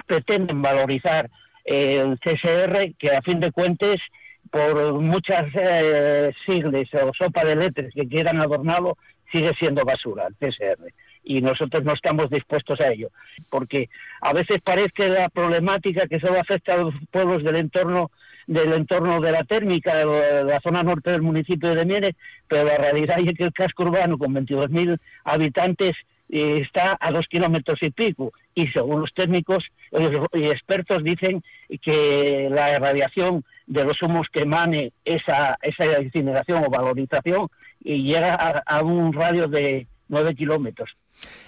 Pretenden 0.05 0.61
valorizar 0.61 1.29
el 1.65 2.17
CSR, 2.19 2.95
que 2.97 3.15
a 3.15 3.21
fin 3.21 3.39
de 3.39 3.51
cuentas, 3.51 3.97
por 4.51 4.93
muchas 5.01 5.45
eh, 5.53 6.31
siglas 6.45 6.87
o 6.93 7.11
sopa 7.13 7.43
de 7.43 7.55
letras 7.55 7.91
que 7.93 8.07
quieran 8.07 8.39
adornarlo, 8.39 8.97
sigue 9.31 9.51
siendo 9.59 9.83
basura 9.83 10.27
el 10.27 10.35
CSR 10.35 10.93
y 11.27 11.41
nosotros 11.41 11.83
no 11.83 11.93
estamos 11.93 12.29
dispuestos 12.29 12.79
a 12.79 12.87
ello, 12.87 13.09
porque 13.49 13.89
a 14.21 14.31
veces 14.33 14.59
parece 14.63 15.09
la 15.09 15.27
problemática 15.27 16.07
que 16.07 16.19
solo 16.19 16.39
afecta 16.39 16.73
a 16.73 16.77
los 16.77 16.93
pueblos 17.11 17.43
del 17.43 17.57
entorno 17.57 18.11
del 18.47 18.73
entorno 18.73 19.19
de 19.21 19.31
la 19.31 19.43
térmica, 19.43 19.95
de 19.97 20.43
la 20.45 20.59
zona 20.61 20.81
norte 20.81 21.11
del 21.11 21.21
municipio 21.21 21.75
de 21.75 21.85
Mieres, 21.85 22.13
pero 22.47 22.63
la 22.63 22.77
realidad 22.77 23.19
es 23.19 23.33
que 23.33 23.43
el 23.43 23.53
casco 23.53 23.83
urbano 23.83 24.17
con 24.17 24.33
22.000 24.33 24.97
habitantes 25.25 25.93
eh, 26.29 26.61
está 26.61 26.97
a 26.99 27.11
dos 27.11 27.25
kilómetros 27.29 27.77
y 27.81 27.89
pico 27.89 28.33
y 28.53 28.67
según 28.67 29.01
los 29.01 29.13
técnicos 29.13 29.63
y 30.33 30.45
expertos 30.45 31.03
dicen 31.03 31.43
que 31.81 32.49
la 32.51 32.79
radiación 32.79 33.45
de 33.65 33.85
los 33.85 34.01
humos 34.01 34.27
que 34.31 34.41
emane 34.41 34.91
esa, 35.05 35.57
esa 35.61 36.01
incineración 36.01 36.63
o 36.65 36.69
valorización 36.69 37.47
y 37.83 38.03
llega 38.03 38.33
a, 38.33 38.81
un 38.81 39.13
radio 39.13 39.47
de 39.47 39.87
9 40.09 40.35
kilómetros. 40.35 40.89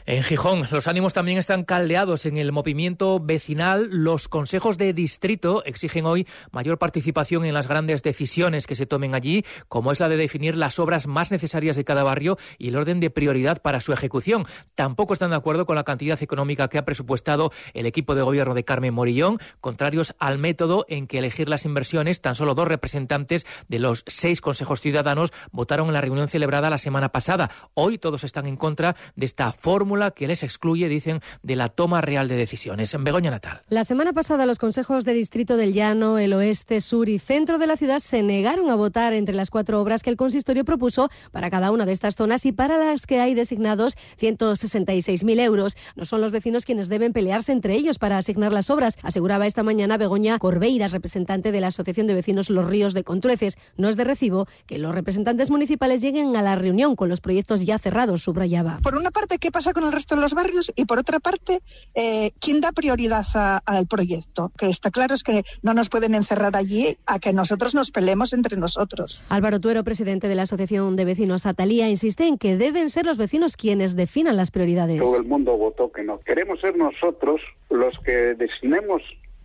En 0.06 0.24
Gijón, 0.24 0.68
los 0.72 0.88
ánimos 0.88 1.14
también 1.14 1.38
están 1.38 1.64
caldeados 1.64 2.26
en 2.26 2.38
el 2.38 2.52
movimiento 2.52 3.20
vecinal. 3.20 3.90
Los 3.92 4.28
consejos 4.28 4.78
de 4.78 4.92
distrito 4.92 5.64
exigen 5.66 6.06
hoy 6.06 6.28
mayor 6.52 6.80
participación 6.80 7.46
en 7.46 7.54
las 7.54 7.68
grandes 7.68 8.02
decisiones 8.02 8.66
que 8.66 8.76
se 8.76 8.88
tomen 8.88 9.14
allí, 9.14 9.46
como 9.68 9.92
es 9.92 10.00
la 10.00 10.10
de 10.10 10.18
definir 10.18 10.56
las 10.56 10.80
obras 10.80 11.06
más 11.06 11.32
necesarias 11.32 11.76
de 11.76 11.86
cada 11.86 12.02
barrio 12.02 12.38
y 12.58 12.70
el 12.70 12.78
orden 12.78 13.00
de 13.00 13.12
prioridad 13.12 13.62
para 13.62 13.82
su 13.82 13.94
ejecución. 13.94 14.46
Tampoco 14.74 15.14
están 15.14 15.30
de 15.30 15.36
acuerdo 15.36 15.68
con 15.68 15.76
la 15.76 15.84
cantidad 15.84 16.22
económica 16.24 16.70
que 16.70 16.80
ha 16.80 16.86
presupuestado 16.86 17.52
el 17.74 17.86
equipo 17.86 18.16
de 18.16 18.24
gobierno 18.24 18.56
de 18.56 18.66
Carmen 18.66 18.96
Morillón, 18.96 19.38
contrarios 19.62 20.16
al 20.18 20.40
método 20.40 20.86
en 20.90 21.06
que 21.06 21.20
elegir 21.20 21.50
las 21.50 21.66
inversiones, 21.66 22.22
tan 22.22 22.36
solo 22.36 22.56
dos 22.56 22.68
representantes 22.68 23.46
de 23.68 23.78
los 23.78 24.04
seis 24.08 24.42
consejos 24.42 24.82
ciudadanos 24.82 25.32
votaron 25.52 25.88
en 25.88 25.94
la 25.94 26.02
reunión 26.02 26.28
celebrada 26.28 26.70
la 26.72 26.80
semana 26.80 27.10
pasada. 27.10 27.52
Hoy 27.76 28.00
todos 28.00 28.24
están 28.24 28.48
en 28.48 28.58
contra 28.58 28.96
de 29.16 29.26
esta 29.26 29.52
fórmula 29.60 30.12
que 30.12 30.28
les 30.28 30.44
excluye, 30.44 30.88
dicen, 30.90 31.22
de 31.44 31.56
la 31.56 31.70
toma 31.70 32.02
real 32.02 32.28
de 32.28 32.36
decisiones. 32.36 32.94
En 32.94 33.04
Begoña 33.04 33.32
Natal. 33.32 33.62
La 33.70 33.84
semana 33.84 34.14
pasada 34.14 34.46
los 34.46 34.60
consejos 34.60 35.06
de 35.06 35.14
distrito 35.14 35.58
del 35.58 35.74
Llano, 35.74 36.18
el 36.18 36.34
oeste, 36.34 36.82
sur 36.82 37.10
y 37.10 37.20
centro 37.20 37.58
de 37.58 37.68
la 37.68 37.78
ciudad 37.78 38.00
se 38.00 38.24
negaron 38.24 38.70
a 38.70 38.76
votar 38.76 39.14
entre 39.14 39.36
las 39.36 39.50
cuatro 39.50 39.82
obras 39.82 40.04
que 40.04 40.10
el 40.10 40.18
consistorio 40.18 40.66
propuso 40.66 41.10
para 41.32 41.50
cada 41.50 41.72
una 41.72 41.86
de 41.86 41.92
estas 41.92 42.16
zonas 42.16 42.46
y 42.46 42.52
para 42.52 42.78
las 42.78 43.06
que 43.06 43.20
hay 43.20 43.34
designados 43.34 43.96
166.000 44.20 45.40
euros. 45.40 45.78
No 45.96 46.06
son 46.06 46.22
los 46.22 46.32
vecinos 46.32 46.66
quienes 46.66 46.90
deben 46.90 47.14
pelearse 47.14 47.52
entre 47.52 47.76
ellos 47.76 48.00
para 48.00 48.18
asignar 48.18 48.54
las 48.54 48.70
obras, 48.70 48.98
aseguraba 49.04 49.48
esta 49.48 49.64
mañana 49.64 49.98
Begoña 49.98 50.40
Corbeiras, 50.40 50.92
representante 50.92 51.52
de 51.52 51.62
la 51.62 51.68
Asociación 51.68 52.08
de 52.08 52.14
Vecinos 52.14 52.50
Los 52.50 52.66
Ríos 52.66 52.94
de 52.94 53.04
Contrueces. 53.04 53.58
No 53.78 53.90
es 53.90 53.98
de 53.98 54.04
recibo 54.04 54.48
que 54.66 54.78
los 54.78 54.94
representantes 54.94 55.52
municipales 55.52 56.02
lleguen 56.02 56.36
a 56.36 56.42
la 56.42 56.56
reunión 56.56 56.96
con 56.96 57.10
los 57.10 57.22
proyectos 57.22 57.66
ya 57.66 57.78
cerrados, 57.78 58.24
subrayaba. 58.24 58.80
Por 58.82 58.96
una 58.96 59.12
parte, 59.12 59.38
¿qué 59.50 59.52
pasa 59.52 59.74
con 59.74 59.84
el 59.84 59.92
resto 59.92 60.14
de 60.14 60.22
los 60.22 60.36
barrios? 60.36 60.72
Y 60.76 60.86
por 60.86 61.00
otra 61.00 61.20
parte, 61.20 61.62
eh, 61.96 62.30
¿quién 62.40 62.62
da 62.62 62.72
prioridad 62.72 63.26
al 63.66 63.88
proyecto? 63.88 64.52
Que 64.56 64.68
está 64.68 64.92
claro 64.92 65.16
es 65.16 65.24
que 65.24 65.42
no 65.64 65.74
nos 65.74 65.90
pueden 65.90 66.14
encerrar 66.14 66.56
allí 66.56 66.96
a 67.08 67.18
que 67.18 67.34
nosotros 67.34 67.74
nos 67.74 67.90
peleemos 67.90 68.32
entre 68.34 68.58
nosotros. 68.58 69.24
Álvaro 69.28 69.60
Tuero, 69.60 69.84
presidente 69.84 70.28
de 70.28 70.36
la 70.36 70.44
Asociación 70.44 70.96
de 70.96 71.06
Vecinos 71.06 71.48
Atalía, 71.48 71.90
insiste 71.90 72.28
en 72.28 72.38
que 72.38 72.58
deben 72.58 72.92
ser 72.92 73.08
los 73.08 73.18
vecinos 73.18 73.58
quienes 73.58 73.96
definan 73.96 74.38
las 74.38 74.52
prioridades. 74.52 75.02
Todo 75.02 75.18
el 75.18 75.26
mundo 75.26 75.58
votó 75.58 75.92
que 75.92 76.04
no. 76.04 76.20
Queremos 76.20 76.60
ser 76.62 76.78
nosotros 76.78 77.42
los 77.72 77.98
que 78.06 78.36
designemos 78.36 79.02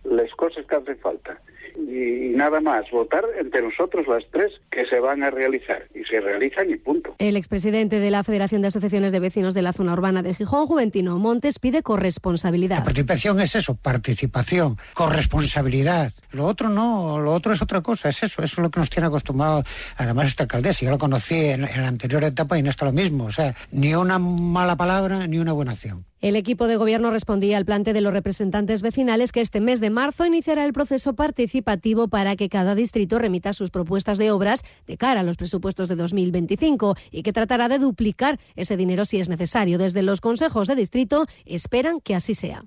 las 0.09 0.31
cosas 0.35 0.65
que 0.65 0.75
hacen 0.75 0.97
falta 0.99 1.39
y 1.77 2.29
nada 2.35 2.61
más, 2.61 2.89
votar 2.91 3.25
entre 3.39 3.61
nosotros 3.61 4.07
las 4.07 4.23
tres 4.31 4.51
que 4.71 4.85
se 4.85 4.99
van 4.99 5.23
a 5.23 5.29
realizar 5.29 5.87
y 5.93 6.03
se 6.03 6.19
realizan 6.19 6.69
y 6.69 6.75
punto. 6.77 7.15
El 7.19 7.37
expresidente 7.37 7.99
de 7.99 8.11
la 8.11 8.23
Federación 8.23 8.61
de 8.61 8.69
Asociaciones 8.69 9.11
de 9.11 9.19
Vecinos 9.19 9.53
de 9.53 9.61
la 9.61 9.73
Zona 9.73 9.93
Urbana 9.93 10.21
de 10.21 10.33
Gijón, 10.33 10.67
Juventino 10.67 11.17
Montes, 11.19 11.59
pide 11.59 11.83
corresponsabilidad. 11.83 12.77
La 12.77 12.83
participación 12.83 13.39
es 13.39 13.55
eso, 13.55 13.75
participación, 13.75 14.77
corresponsabilidad. 14.93 16.11
Lo 16.31 16.45
otro 16.45 16.69
no, 16.69 17.19
lo 17.19 17.33
otro 17.33 17.53
es 17.53 17.61
otra 17.61 17.81
cosa, 17.81 18.09
es 18.09 18.23
eso, 18.23 18.41
eso 18.41 18.55
es 18.55 18.63
lo 18.63 18.69
que 18.69 18.79
nos 18.79 18.89
tiene 18.89 19.07
acostumbrado 19.07 19.63
además 19.97 20.27
esta 20.27 20.43
alcaldesa. 20.43 20.85
Yo 20.85 20.91
lo 20.91 20.97
conocí 20.97 21.35
en, 21.35 21.65
en 21.65 21.81
la 21.81 21.87
anterior 21.87 22.23
etapa 22.23 22.57
y 22.57 22.63
no 22.63 22.69
está 22.69 22.85
lo 22.85 22.93
mismo, 22.93 23.25
o 23.25 23.31
sea, 23.31 23.53
ni 23.71 23.93
una 23.95 24.19
mala 24.19 24.75
palabra 24.75 25.27
ni 25.27 25.39
una 25.39 25.53
buena 25.53 25.71
acción. 25.71 26.05
El 26.25 26.35
equipo 26.35 26.65
de 26.65 26.75
gobierno 26.75 27.11
respondía 27.11 27.55
al 27.55 27.65
plante 27.65 27.93
de 27.93 28.01
los 28.01 28.11
representantes 28.11 28.81
vecinales 28.81 29.31
que 29.31 29.41
este 29.41 29.61
mes 29.61 29.79
de 29.79 29.91
marzo 29.91 30.25
iniciará 30.25 30.65
el 30.65 30.73
proceso 30.73 31.13
participativo 31.13 32.07
para 32.07 32.35
que 32.35 32.49
cada 32.49 32.73
distrito 32.73 33.19
remita 33.19 33.53
sus 33.53 33.69
propuestas 33.69 34.17
de 34.17 34.31
obras 34.31 34.63
de 34.87 34.97
cara 34.97 35.19
a 35.19 35.23
los 35.23 35.37
presupuestos 35.37 35.87
de 35.87 35.95
2025 35.95 36.95
y 37.11 37.21
que 37.21 37.31
tratará 37.31 37.69
de 37.69 37.77
duplicar 37.77 38.39
ese 38.55 38.75
dinero 38.75 39.05
si 39.05 39.19
es 39.19 39.29
necesario. 39.29 39.77
Desde 39.77 40.01
los 40.01 40.19
consejos 40.19 40.67
de 40.67 40.73
distrito 40.73 41.27
esperan 41.45 42.01
que 42.01 42.15
así 42.15 42.33
sea. 42.33 42.65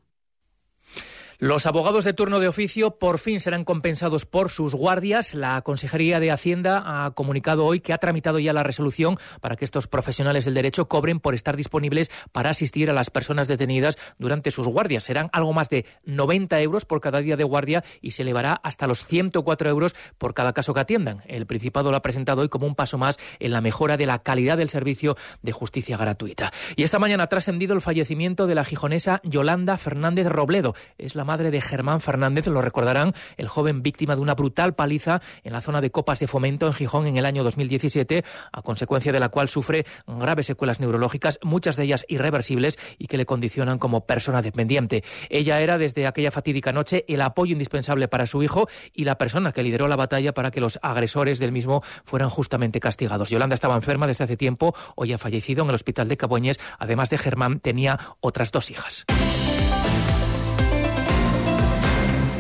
Los 1.40 1.66
abogados 1.66 2.04
de 2.04 2.14
turno 2.14 2.40
de 2.40 2.48
oficio 2.48 2.98
por 2.98 3.20
fin 3.20 3.40
serán 3.40 3.64
compensados 3.64 4.26
por 4.26 4.50
sus 4.50 4.74
guardias. 4.74 5.34
La 5.34 5.62
Consejería 5.62 6.18
de 6.18 6.32
Hacienda 6.32 6.82
ha 6.84 7.12
comunicado 7.12 7.64
hoy 7.64 7.78
que 7.78 7.92
ha 7.92 7.98
tramitado 7.98 8.40
ya 8.40 8.52
la 8.52 8.64
resolución 8.64 9.18
para 9.40 9.54
que 9.54 9.64
estos 9.64 9.86
profesionales 9.86 10.46
del 10.46 10.54
derecho 10.54 10.88
cobren 10.88 11.20
por 11.20 11.36
estar 11.36 11.56
disponibles 11.56 12.10
para 12.32 12.50
asistir 12.50 12.90
a 12.90 12.92
las 12.92 13.10
personas 13.10 13.46
detenidas 13.46 13.98
durante 14.18 14.50
sus 14.50 14.66
guardias. 14.66 15.04
Serán 15.04 15.30
algo 15.32 15.52
más 15.52 15.68
de 15.68 15.86
90 16.06 16.60
euros 16.60 16.84
por 16.84 17.00
cada 17.00 17.20
día 17.20 17.36
de 17.36 17.44
guardia 17.44 17.84
y 18.00 18.10
se 18.10 18.22
elevará 18.22 18.54
hasta 18.54 18.88
los 18.88 19.04
104 19.04 19.70
euros 19.70 19.94
por 20.18 20.34
cada 20.34 20.52
caso 20.52 20.74
que 20.74 20.80
atiendan. 20.80 21.22
El 21.28 21.46
Principado 21.46 21.92
lo 21.92 21.98
ha 21.98 22.02
presentado 22.02 22.42
hoy 22.42 22.48
como 22.48 22.66
un 22.66 22.74
paso 22.74 22.98
más 22.98 23.16
en 23.38 23.52
la 23.52 23.60
mejora 23.60 23.96
de 23.96 24.06
la 24.06 24.24
calidad 24.24 24.58
del 24.58 24.70
servicio 24.70 25.16
de 25.42 25.52
justicia 25.52 25.96
gratuita. 25.96 26.50
Y 26.74 26.82
esta 26.82 26.98
mañana 26.98 27.22
ha 27.22 27.28
trascendido 27.28 27.74
el 27.74 27.80
fallecimiento 27.80 28.48
de 28.48 28.56
la 28.56 28.64
gijonesa 28.64 29.20
Yolanda 29.22 29.78
Fernández 29.78 30.26
Robledo. 30.26 30.74
Es 30.98 31.14
la 31.14 31.27
madre 31.28 31.50
de 31.50 31.60
Germán 31.60 32.00
Fernández, 32.00 32.46
lo 32.46 32.62
recordarán, 32.62 33.12
el 33.36 33.48
joven 33.48 33.82
víctima 33.82 34.16
de 34.16 34.22
una 34.22 34.34
brutal 34.34 34.74
paliza 34.74 35.20
en 35.44 35.52
la 35.52 35.60
zona 35.60 35.82
de 35.82 35.90
Copas 35.90 36.20
de 36.20 36.26
Fomento 36.26 36.66
en 36.66 36.72
Gijón 36.72 37.06
en 37.06 37.18
el 37.18 37.26
año 37.26 37.44
2017, 37.44 38.24
a 38.50 38.62
consecuencia 38.62 39.12
de 39.12 39.20
la 39.20 39.28
cual 39.28 39.50
sufre 39.50 39.84
graves 40.06 40.46
secuelas 40.46 40.80
neurológicas, 40.80 41.38
muchas 41.42 41.76
de 41.76 41.84
ellas 41.84 42.06
irreversibles 42.08 42.78
y 42.96 43.08
que 43.08 43.18
le 43.18 43.26
condicionan 43.26 43.78
como 43.78 44.06
persona 44.06 44.40
dependiente. 44.40 45.04
Ella 45.28 45.60
era 45.60 45.76
desde 45.76 46.06
aquella 46.06 46.30
fatídica 46.30 46.72
noche 46.72 47.04
el 47.08 47.20
apoyo 47.20 47.52
indispensable 47.52 48.08
para 48.08 48.24
su 48.24 48.42
hijo 48.42 48.66
y 48.94 49.04
la 49.04 49.18
persona 49.18 49.52
que 49.52 49.62
lideró 49.62 49.86
la 49.86 49.96
batalla 49.96 50.32
para 50.32 50.50
que 50.50 50.62
los 50.62 50.78
agresores 50.80 51.38
del 51.38 51.52
mismo 51.52 51.82
fueran 52.04 52.30
justamente 52.30 52.80
castigados. 52.80 53.28
Yolanda 53.28 53.54
estaba 53.54 53.76
enferma 53.76 54.06
desde 54.06 54.24
hace 54.24 54.38
tiempo, 54.38 54.74
hoy 54.96 55.12
ha 55.12 55.18
fallecido 55.18 55.62
en 55.62 55.68
el 55.68 55.74
hospital 55.74 56.08
de 56.08 56.16
Caboñes. 56.16 56.58
Además 56.78 57.10
de 57.10 57.18
Germán, 57.18 57.60
tenía 57.60 57.98
otras 58.20 58.50
dos 58.50 58.70
hijas. 58.70 59.04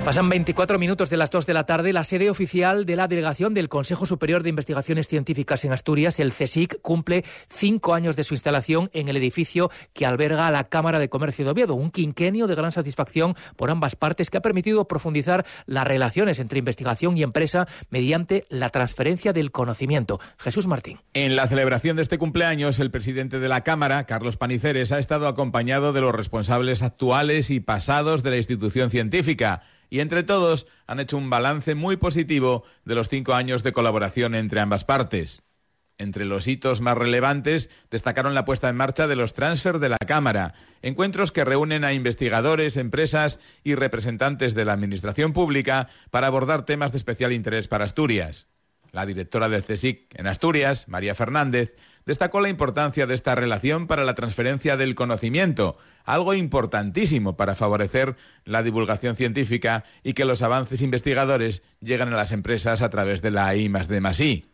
Pasan 0.08 0.30
24 0.30 0.78
minutos 0.78 1.10
de 1.10 1.18
las 1.18 1.30
2 1.30 1.44
de 1.44 1.52
la 1.52 1.66
tarde. 1.66 1.92
La 1.92 2.02
sede 2.02 2.30
oficial 2.30 2.86
de 2.86 2.96
la 2.96 3.08
delegación 3.08 3.52
del 3.52 3.68
Consejo 3.68 4.06
Superior 4.06 4.42
de 4.42 4.48
Investigaciones 4.48 5.06
Científicas 5.06 5.66
en 5.66 5.72
Asturias, 5.74 6.18
el 6.18 6.32
CSIC, 6.32 6.80
cumple 6.80 7.26
cinco 7.50 7.92
años 7.92 8.16
de 8.16 8.24
su 8.24 8.32
instalación 8.32 8.88
en 8.94 9.08
el 9.08 9.18
edificio 9.18 9.70
que 9.92 10.06
alberga 10.06 10.50
la 10.50 10.64
Cámara 10.64 10.98
de 10.98 11.10
Comercio 11.10 11.44
de 11.44 11.50
Oviedo. 11.50 11.74
Un 11.74 11.90
quinquenio 11.90 12.46
de 12.46 12.54
gran 12.54 12.72
satisfacción 12.72 13.34
por 13.56 13.70
ambas 13.70 13.96
partes 13.96 14.30
que 14.30 14.38
ha 14.38 14.40
permitido 14.40 14.88
profundizar 14.88 15.44
las 15.66 15.86
relaciones 15.86 16.38
entre 16.38 16.60
investigación 16.60 17.18
y 17.18 17.22
empresa 17.22 17.68
mediante 17.90 18.46
la 18.48 18.70
transferencia 18.70 19.34
del 19.34 19.52
conocimiento. 19.52 20.20
Jesús 20.38 20.66
Martín. 20.66 21.00
En 21.12 21.36
la 21.36 21.48
celebración 21.48 21.96
de 21.96 22.02
este 22.02 22.16
cumpleaños, 22.16 22.78
el 22.78 22.90
presidente 22.90 23.40
de 23.40 23.48
la 23.50 23.62
Cámara, 23.62 24.04
Carlos 24.04 24.38
Paniceres, 24.38 24.90
ha 24.90 25.00
estado 25.00 25.28
acompañado 25.28 25.92
de 25.92 26.00
los 26.00 26.14
responsables 26.14 26.82
actuales 26.82 27.50
y 27.50 27.60
pasados 27.60 28.22
de 28.22 28.30
la 28.30 28.38
institución 28.38 28.88
científica 28.88 29.64
y 29.90 30.00
entre 30.00 30.22
todos 30.22 30.66
han 30.86 31.00
hecho 31.00 31.16
un 31.16 31.30
balance 31.30 31.74
muy 31.74 31.96
positivo 31.96 32.64
de 32.84 32.94
los 32.94 33.08
cinco 33.08 33.34
años 33.34 33.62
de 33.62 33.72
colaboración 33.72 34.34
entre 34.34 34.60
ambas 34.60 34.84
partes. 34.84 35.42
Entre 35.98 36.24
los 36.24 36.46
hitos 36.46 36.80
más 36.80 36.96
relevantes 36.96 37.70
destacaron 37.90 38.34
la 38.34 38.44
puesta 38.44 38.68
en 38.68 38.76
marcha 38.76 39.08
de 39.08 39.16
los 39.16 39.34
transfer 39.34 39.80
de 39.80 39.88
la 39.88 39.98
Cámara, 39.98 40.54
encuentros 40.80 41.32
que 41.32 41.44
reúnen 41.44 41.84
a 41.84 41.92
investigadores, 41.92 42.76
empresas 42.76 43.40
y 43.64 43.74
representantes 43.74 44.54
de 44.54 44.64
la 44.64 44.74
Administración 44.74 45.32
Pública 45.32 45.88
para 46.10 46.28
abordar 46.28 46.64
temas 46.64 46.92
de 46.92 46.98
especial 46.98 47.32
interés 47.32 47.66
para 47.66 47.84
Asturias. 47.84 48.48
La 48.92 49.06
directora 49.06 49.48
del 49.48 49.64
CSIC 49.64 50.18
en 50.18 50.26
Asturias, 50.26 50.88
María 50.88 51.14
Fernández, 51.14 51.74
destacó 52.06 52.40
la 52.40 52.48
importancia 52.48 53.06
de 53.06 53.14
esta 53.14 53.34
relación 53.34 53.86
para 53.86 54.04
la 54.04 54.14
transferencia 54.14 54.78
del 54.78 54.94
conocimiento, 54.94 55.76
algo 56.04 56.32
importantísimo 56.32 57.36
para 57.36 57.54
favorecer 57.54 58.16
la 58.46 58.62
divulgación 58.62 59.14
científica 59.14 59.84
y 60.02 60.14
que 60.14 60.24
los 60.24 60.40
avances 60.40 60.80
investigadores 60.80 61.62
lleguen 61.80 62.08
a 62.08 62.16
las 62.16 62.32
empresas 62.32 62.80
a 62.80 62.88
través 62.88 63.20
de 63.20 63.30
la 63.30 63.54
I 63.54 63.66
I. 63.66 64.44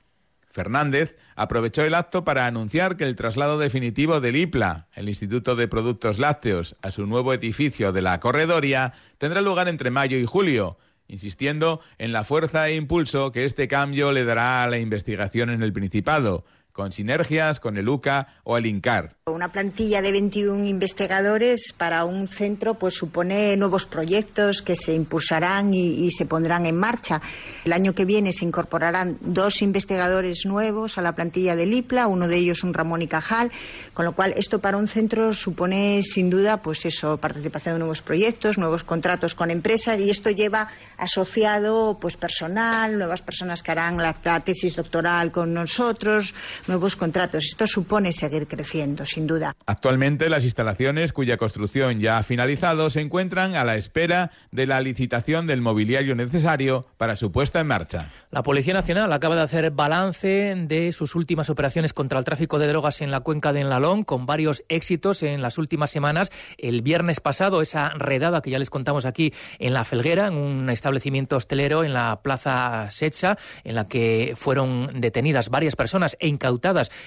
Fernández 0.55 1.17
aprovechó 1.35 1.83
el 1.83 1.95
acto 1.95 2.23
para 2.23 2.47
anunciar 2.47 2.97
que 2.97 3.05
el 3.05 3.17
traslado 3.17 3.59
definitivo 3.59 4.21
del 4.21 4.37
IPLA, 4.37 4.87
el 4.95 5.09
Instituto 5.09 5.57
de 5.57 5.67
Productos 5.67 6.19
Lácteos, 6.19 6.77
a 6.81 6.93
su 6.93 7.07
nuevo 7.07 7.35
edificio 7.35 7.93
de 7.93 8.03
la 8.03 8.21
Corredoria, 8.21 8.93
tendrá 9.19 9.41
lugar 9.41 9.67
entre 9.67 9.91
mayo 9.91 10.17
y 10.17 10.27
julio, 10.27 10.79
insistiendo 11.09 11.81
en 11.99 12.13
la 12.13 12.25
fuerza 12.25 12.69
e 12.69 12.77
impulso 12.77 13.33
que 13.33 13.45
este 13.45 13.69
cambio 13.69 14.13
le 14.13 14.25
dará 14.25 14.65
a 14.65 14.69
la 14.69 14.79
investigación 14.79 15.51
en 15.51 15.63
el 15.63 15.73
Principado, 15.73 16.45
con 16.75 16.91
sinergias 16.91 17.61
con 17.61 17.77
el 17.77 17.89
UCA 17.89 18.27
o 18.43 18.59
el 18.59 18.67
INCAR. 18.67 19.15
Una 19.27 19.53
plantilla 19.53 20.03
de 20.03 20.11
21 20.11 20.65
investigadores 20.65 21.73
para 21.73 22.05
un 22.05 22.27
centro 22.27 22.75
pues 22.75 22.95
supone 22.95 23.57
nuevos 23.57 23.87
proyectos 23.87 24.61
que 24.61 24.75
se 24.75 24.93
impulsarán 24.93 25.73
y, 25.73 26.11
se 26.11 26.27
pondrán 26.27 26.67
en 26.67 26.77
marcha. 26.77 27.23
El 27.65 27.73
año 27.73 27.95
que 27.95 28.05
viene 28.05 28.33
se 28.33 28.45
incorporarán 28.45 29.19
dos 29.21 29.63
investigadores 29.63 30.47
nuevos 30.47 30.99
a 30.99 31.03
la 31.03 31.15
plantilla 31.15 31.55
del 31.55 31.73
IPLA, 31.73 32.09
uno 32.09 32.27
de 32.27 32.39
ellos 32.39 32.65
un 32.65 32.75
Ramón 32.75 33.03
y 33.03 33.07
Cajal, 33.07 33.53
con 33.95 34.05
lo 34.05 34.13
cual 34.13 34.35
esto 34.37 34.59
para 34.59 34.77
un 34.77 34.89
centro 34.89 35.33
supone 35.33 36.03
sin 36.03 36.29
duda 36.29 36.57
pues 36.61 36.85
eso, 36.87 37.19
participación 37.19 37.77
en 37.77 37.81
nuevos 37.81 38.03
proyectos, 38.03 38.59
nuevos 38.59 38.83
contratos 38.83 39.37
con 39.37 39.53
empresas 39.53 40.01
y 40.01 40.11
esto 40.11 40.29
lleva 40.31 40.69
asociado 40.99 41.99
pues 42.01 42.17
personal, 42.17 42.99
nuevas 42.99 43.23
personas 43.23 43.63
que 43.63 43.71
harán 43.71 43.97
la 43.99 44.13
tesis 44.41 44.75
doctoral 44.75 45.31
con 45.31 45.55
nosotros, 45.55 46.35
nuevos 46.69 46.97
contratos. 46.97 47.45
Esto 47.45 47.67
supone 47.67 48.13
seguir 48.13 48.47
creciendo, 48.47 49.07
sin 49.07 49.27
duda. 49.27 49.55
Actualmente 49.67 50.29
las 50.29 50.45
instalaciones 50.45 51.13
cuya 51.13 51.37
construcción 51.37 52.01
ya 52.01 52.19
ha 52.19 52.23
finalizado 52.23 52.91
se 52.91 53.01
encuentran 53.01 53.55
a 53.57 53.65
la 53.65 53.77
espera 53.77 54.31
de 54.51 54.67
la 54.67 54.81
licitación 54.81 55.47
del 55.47 55.61
mobiliario 55.61 56.15
necesario 56.15 56.87
para 56.97 57.17
su 57.17 57.33
puesta 57.33 57.61
en 57.61 57.67
marcha. 57.67 58.11
La 58.31 58.43
Policía 58.43 58.75
Nacional 58.75 59.13
acaba 59.13 59.37
de 59.37 59.43
hacer 59.43 59.71
balance 59.71 60.55
de 60.57 60.93
sus 60.93 61.15
últimas 61.15 61.51
operaciones 61.51 61.93
contra 61.93 62.19
el 62.19 62.25
tráfico 62.25 62.59
de 62.59 62.69
drogas 62.69 63.01
en 63.01 63.11
la 63.11 63.21
cuenca 63.21 63.53
de 63.53 63.61
Enlalón, 63.61 64.05
con 64.05 64.27
varios 64.27 64.65
éxitos 64.69 65.23
en 65.23 65.43
las 65.43 65.59
últimas 65.59 65.91
semanas. 65.91 66.31
El 66.59 66.83
viernes 66.83 67.21
pasado, 67.21 67.63
esa 67.63 67.91
redada 67.91 68.43
que 68.43 68.51
ya 68.51 68.59
les 68.59 68.71
contamos 68.71 69.07
aquí 69.07 69.33
en 69.59 69.75
La 69.75 69.85
Felguera, 69.85 70.29
en 70.29 70.35
un 70.35 70.71
establecimiento 70.71 71.37
hostelero 71.37 71.85
en 71.85 71.93
la 71.93 72.21
Plaza 72.23 72.91
Setsa, 72.91 73.39
en 73.65 73.75
la 73.75 73.89
que 73.89 74.35
fueron 74.37 75.01
detenidas 75.01 75.51
varias 75.51 75.77
personas 75.77 76.17
e 76.21 76.29
incautadas 76.29 76.54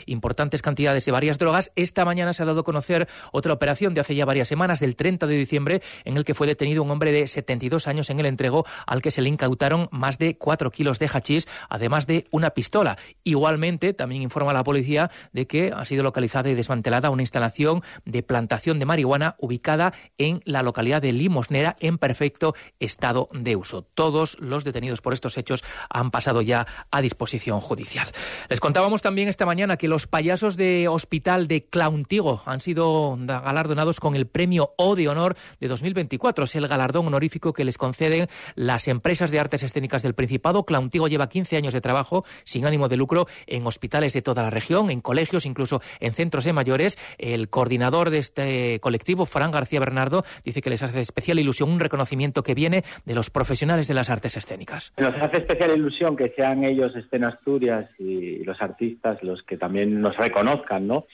importantes 0.05 0.61
cantidades 0.61 1.05
de 1.05 1.11
varias 1.11 1.37
drogas. 1.37 1.71
Esta 1.75 2.05
mañana 2.05 2.33
se 2.33 2.43
ha 2.43 2.45
dado 2.45 2.61
a 2.61 2.63
conocer 2.63 3.07
otra 3.31 3.53
operación 3.53 3.93
de 3.93 4.01
hace 4.01 4.15
ya 4.15 4.25
varias 4.25 4.47
semanas, 4.47 4.79
del 4.79 4.95
30 4.95 5.27
de 5.27 5.37
diciembre, 5.37 5.81
en 6.05 6.17
el 6.17 6.25
que 6.25 6.33
fue 6.33 6.47
detenido 6.47 6.83
un 6.83 6.91
hombre 6.91 7.11
de 7.11 7.27
72 7.27 7.87
años 7.87 8.09
en 8.09 8.19
el 8.19 8.25
entrego 8.25 8.65
al 8.85 9.01
que 9.01 9.11
se 9.11 9.21
le 9.21 9.29
incautaron 9.29 9.89
más 9.91 10.17
de 10.17 10.37
4 10.37 10.71
kilos 10.71 10.99
de 10.99 11.07
hachís, 11.07 11.47
además 11.69 12.07
de 12.07 12.25
una 12.31 12.51
pistola. 12.51 12.97
Igualmente, 13.23 13.93
también 13.93 14.21
informa 14.21 14.53
la 14.53 14.63
policía 14.63 15.11
de 15.31 15.47
que 15.47 15.71
ha 15.75 15.85
sido 15.85 16.03
localizada 16.03 16.49
y 16.49 16.55
desmantelada 16.55 17.09
una 17.09 17.21
instalación 17.21 17.83
de 18.05 18.23
plantación 18.23 18.79
de 18.79 18.85
marihuana 18.85 19.35
ubicada 19.39 19.93
en 20.17 20.41
la 20.45 20.63
localidad 20.63 21.01
de 21.01 21.11
Limosnera 21.11 21.75
en 21.79 21.97
perfecto 21.97 22.55
estado 22.79 23.29
de 23.33 23.55
uso. 23.55 23.83
Todos 23.83 24.37
los 24.39 24.63
detenidos 24.63 25.01
por 25.01 25.13
estos 25.13 25.37
hechos 25.37 25.63
han 25.89 26.11
pasado 26.11 26.41
ya 26.41 26.67
a 26.91 27.01
disposición 27.01 27.59
judicial. 27.61 28.07
Les 28.49 28.59
contábamos 28.59 29.01
también 29.01 29.27
esta 29.27 29.36
mañana 29.45 29.77
que 29.77 29.87
los 29.87 30.07
payasos 30.07 30.57
de 30.57 30.87
Hospital 30.87 31.47
de 31.47 31.65
Clauntigo 31.65 32.41
han 32.45 32.59
sido 32.59 33.17
galardonados 33.19 33.99
con 33.99 34.15
el 34.15 34.27
premio 34.27 34.73
O 34.77 34.95
de 34.95 35.07
Honor 35.07 35.35
de 35.59 35.67
2024. 35.67 36.45
Es 36.45 36.55
el 36.55 36.67
galardón 36.67 37.07
honorífico 37.07 37.53
que 37.53 37.65
les 37.65 37.77
conceden 37.77 38.27
las 38.55 38.87
empresas 38.87 39.31
de 39.31 39.39
artes 39.39 39.63
escénicas 39.63 40.03
del 40.03 40.15
Principado. 40.15 40.63
Clauntigo 40.63 41.07
lleva 41.07 41.29
15 41.29 41.57
años 41.57 41.73
de 41.73 41.81
trabajo 41.81 42.25
sin 42.43 42.65
ánimo 42.65 42.87
de 42.87 42.97
lucro 42.97 43.27
en 43.45 43.65
hospitales 43.67 44.13
de 44.13 44.21
toda 44.21 44.43
la 44.43 44.49
región, 44.49 44.89
en 44.89 45.01
colegios, 45.01 45.45
incluso 45.45 45.81
en 45.99 46.13
centros 46.13 46.43
de 46.43 46.53
mayores. 46.53 46.97
El 47.17 47.49
coordinador 47.49 48.09
de 48.09 48.19
este 48.19 48.79
colectivo, 48.79 49.25
Fran 49.25 49.51
García 49.51 49.79
Bernardo, 49.79 50.23
dice 50.43 50.61
que 50.61 50.69
les 50.69 50.83
hace 50.83 50.99
especial 51.01 51.39
ilusión 51.39 51.69
un 51.69 51.79
reconocimiento 51.79 52.43
que 52.43 52.53
viene 52.53 52.83
de 53.05 53.15
los 53.15 53.29
profesionales 53.29 53.87
de 53.87 53.93
las 53.93 54.09
artes 54.09 54.37
escénicas. 54.37 54.93
Nos 54.97 55.15
hace 55.15 55.37
especial 55.37 55.77
ilusión 55.77 56.15
que 56.15 56.33
sean 56.35 56.63
ellos, 56.63 56.95
estén 56.95 57.23
Asturias 57.23 57.89
y 57.99 58.43
los 58.43 58.61
artistas, 58.61 59.21
los 59.27 59.43
que 59.43 59.57
también 59.57 60.01
nos 60.01 60.17
reconozcan, 60.17 60.87
¿no? 60.87 61.05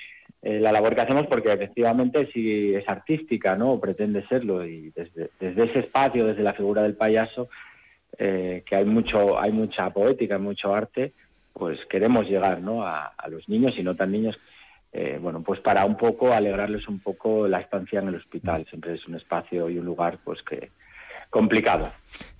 Eh, 0.42 0.60
la 0.60 0.72
labor 0.72 0.94
que 0.94 1.02
hacemos 1.02 1.28
porque 1.28 1.52
efectivamente 1.52 2.30
si 2.34 2.74
es 2.76 2.88
artística, 2.88 3.56
¿no? 3.56 3.80
Pretende 3.80 4.26
serlo 4.28 4.66
y 4.66 4.92
desde, 4.92 5.30
desde 5.40 5.64
ese 5.66 5.80
espacio, 5.80 6.26
desde 6.26 6.44
la 6.44 6.54
figura 6.54 6.84
del 6.84 6.96
payaso, 6.96 7.50
eh, 8.18 8.64
que 8.66 8.76
hay 8.76 8.86
mucho, 8.86 9.40
hay 9.40 9.52
mucha 9.52 9.90
poética, 9.90 10.38
mucho 10.38 10.76
arte, 10.76 11.12
pues 11.54 11.80
queremos 11.90 12.28
llegar, 12.28 12.62
¿no? 12.62 12.86
A, 12.86 13.14
a 13.18 13.28
los 13.30 13.48
niños 13.48 13.74
y 13.78 13.84
no 13.84 13.96
tan 13.96 14.12
niños, 14.12 14.38
eh, 14.92 15.18
bueno, 15.20 15.42
pues 15.42 15.60
para 15.60 15.86
un 15.86 15.98
poco 15.98 16.34
alegrarles 16.34 16.88
un 16.88 17.00
poco 17.00 17.48
la 17.48 17.60
estancia 17.60 18.00
en 18.00 18.10
el 18.10 18.16
hospital. 18.16 18.66
Siempre 18.70 18.94
es 18.94 19.08
un 19.08 19.16
espacio 19.16 19.70
y 19.70 19.80
un 19.80 19.86
lugar, 19.86 20.20
pues 20.24 20.44
que 20.44 20.70
complicado. 21.34 21.90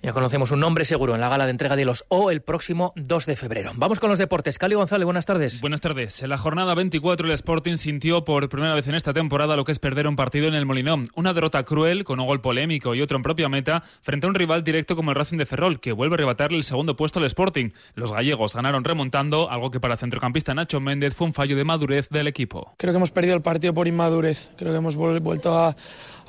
Ya 0.02 0.12
conocemos 0.12 0.50
un 0.50 0.60
nombre 0.60 0.84
seguro 0.84 1.14
en 1.14 1.20
la 1.20 1.28
gala 1.28 1.46
de 1.46 1.50
entrega 1.50 1.76
de 1.76 1.84
los 1.84 2.04
O 2.08 2.30
el 2.30 2.42
próximo 2.42 2.92
2 2.94 3.26
de 3.26 3.36
febrero. 3.36 3.72
Vamos 3.74 3.98
con 3.98 4.10
los 4.10 4.18
deportes. 4.18 4.58
Cali 4.58 4.74
González, 4.74 5.04
buenas 5.04 5.26
tardes. 5.26 5.60
Buenas 5.60 5.80
tardes. 5.80 6.22
En 6.22 6.28
la 6.28 6.36
jornada 6.36 6.74
24 6.74 7.26
el 7.26 7.32
Sporting 7.32 7.76
sintió 7.76 8.24
por 8.24 8.48
primera 8.48 8.74
vez 8.74 8.86
en 8.86 8.94
esta 8.94 9.14
temporada 9.14 9.56
lo 9.56 9.64
que 9.64 9.72
es 9.72 9.78
perder 9.78 10.06
un 10.06 10.14
partido 10.14 10.46
en 10.46 10.54
el 10.54 10.66
Molinón. 10.66 11.08
Una 11.14 11.32
derrota 11.32 11.64
cruel 11.64 12.04
con 12.04 12.20
un 12.20 12.26
gol 12.26 12.40
polémico 12.40 12.94
y 12.94 13.00
otro 13.00 13.16
en 13.16 13.22
propia 13.22 13.48
meta 13.48 13.82
frente 14.02 14.26
a 14.26 14.28
un 14.28 14.34
rival 14.34 14.62
directo 14.62 14.94
como 14.94 15.10
el 15.10 15.16
Racing 15.16 15.38
de 15.38 15.46
Ferrol 15.46 15.80
que 15.80 15.92
vuelve 15.92 16.14
a 16.14 16.16
arrebatarle 16.16 16.58
el 16.58 16.64
segundo 16.64 16.96
puesto 16.96 17.18
al 17.18 17.24
Sporting. 17.24 17.70
Los 17.94 18.12
gallegos 18.12 18.54
ganaron 18.54 18.84
remontando, 18.84 19.50
algo 19.50 19.70
que 19.70 19.80
para 19.80 19.94
el 19.94 19.98
centrocampista 19.98 20.54
Nacho 20.54 20.80
Méndez 20.80 21.14
fue 21.14 21.26
un 21.26 21.32
fallo 21.32 21.56
de 21.56 21.64
madurez 21.64 22.10
del 22.10 22.28
equipo. 22.28 22.74
Creo 22.76 22.92
que 22.92 22.98
hemos 22.98 23.10
perdido 23.10 23.34
el 23.34 23.42
partido 23.42 23.72
por 23.72 23.88
inmadurez. 23.88 24.50
Creo 24.56 24.72
que 24.72 24.78
hemos 24.78 24.96
vuelto 24.96 25.58
a 25.58 25.74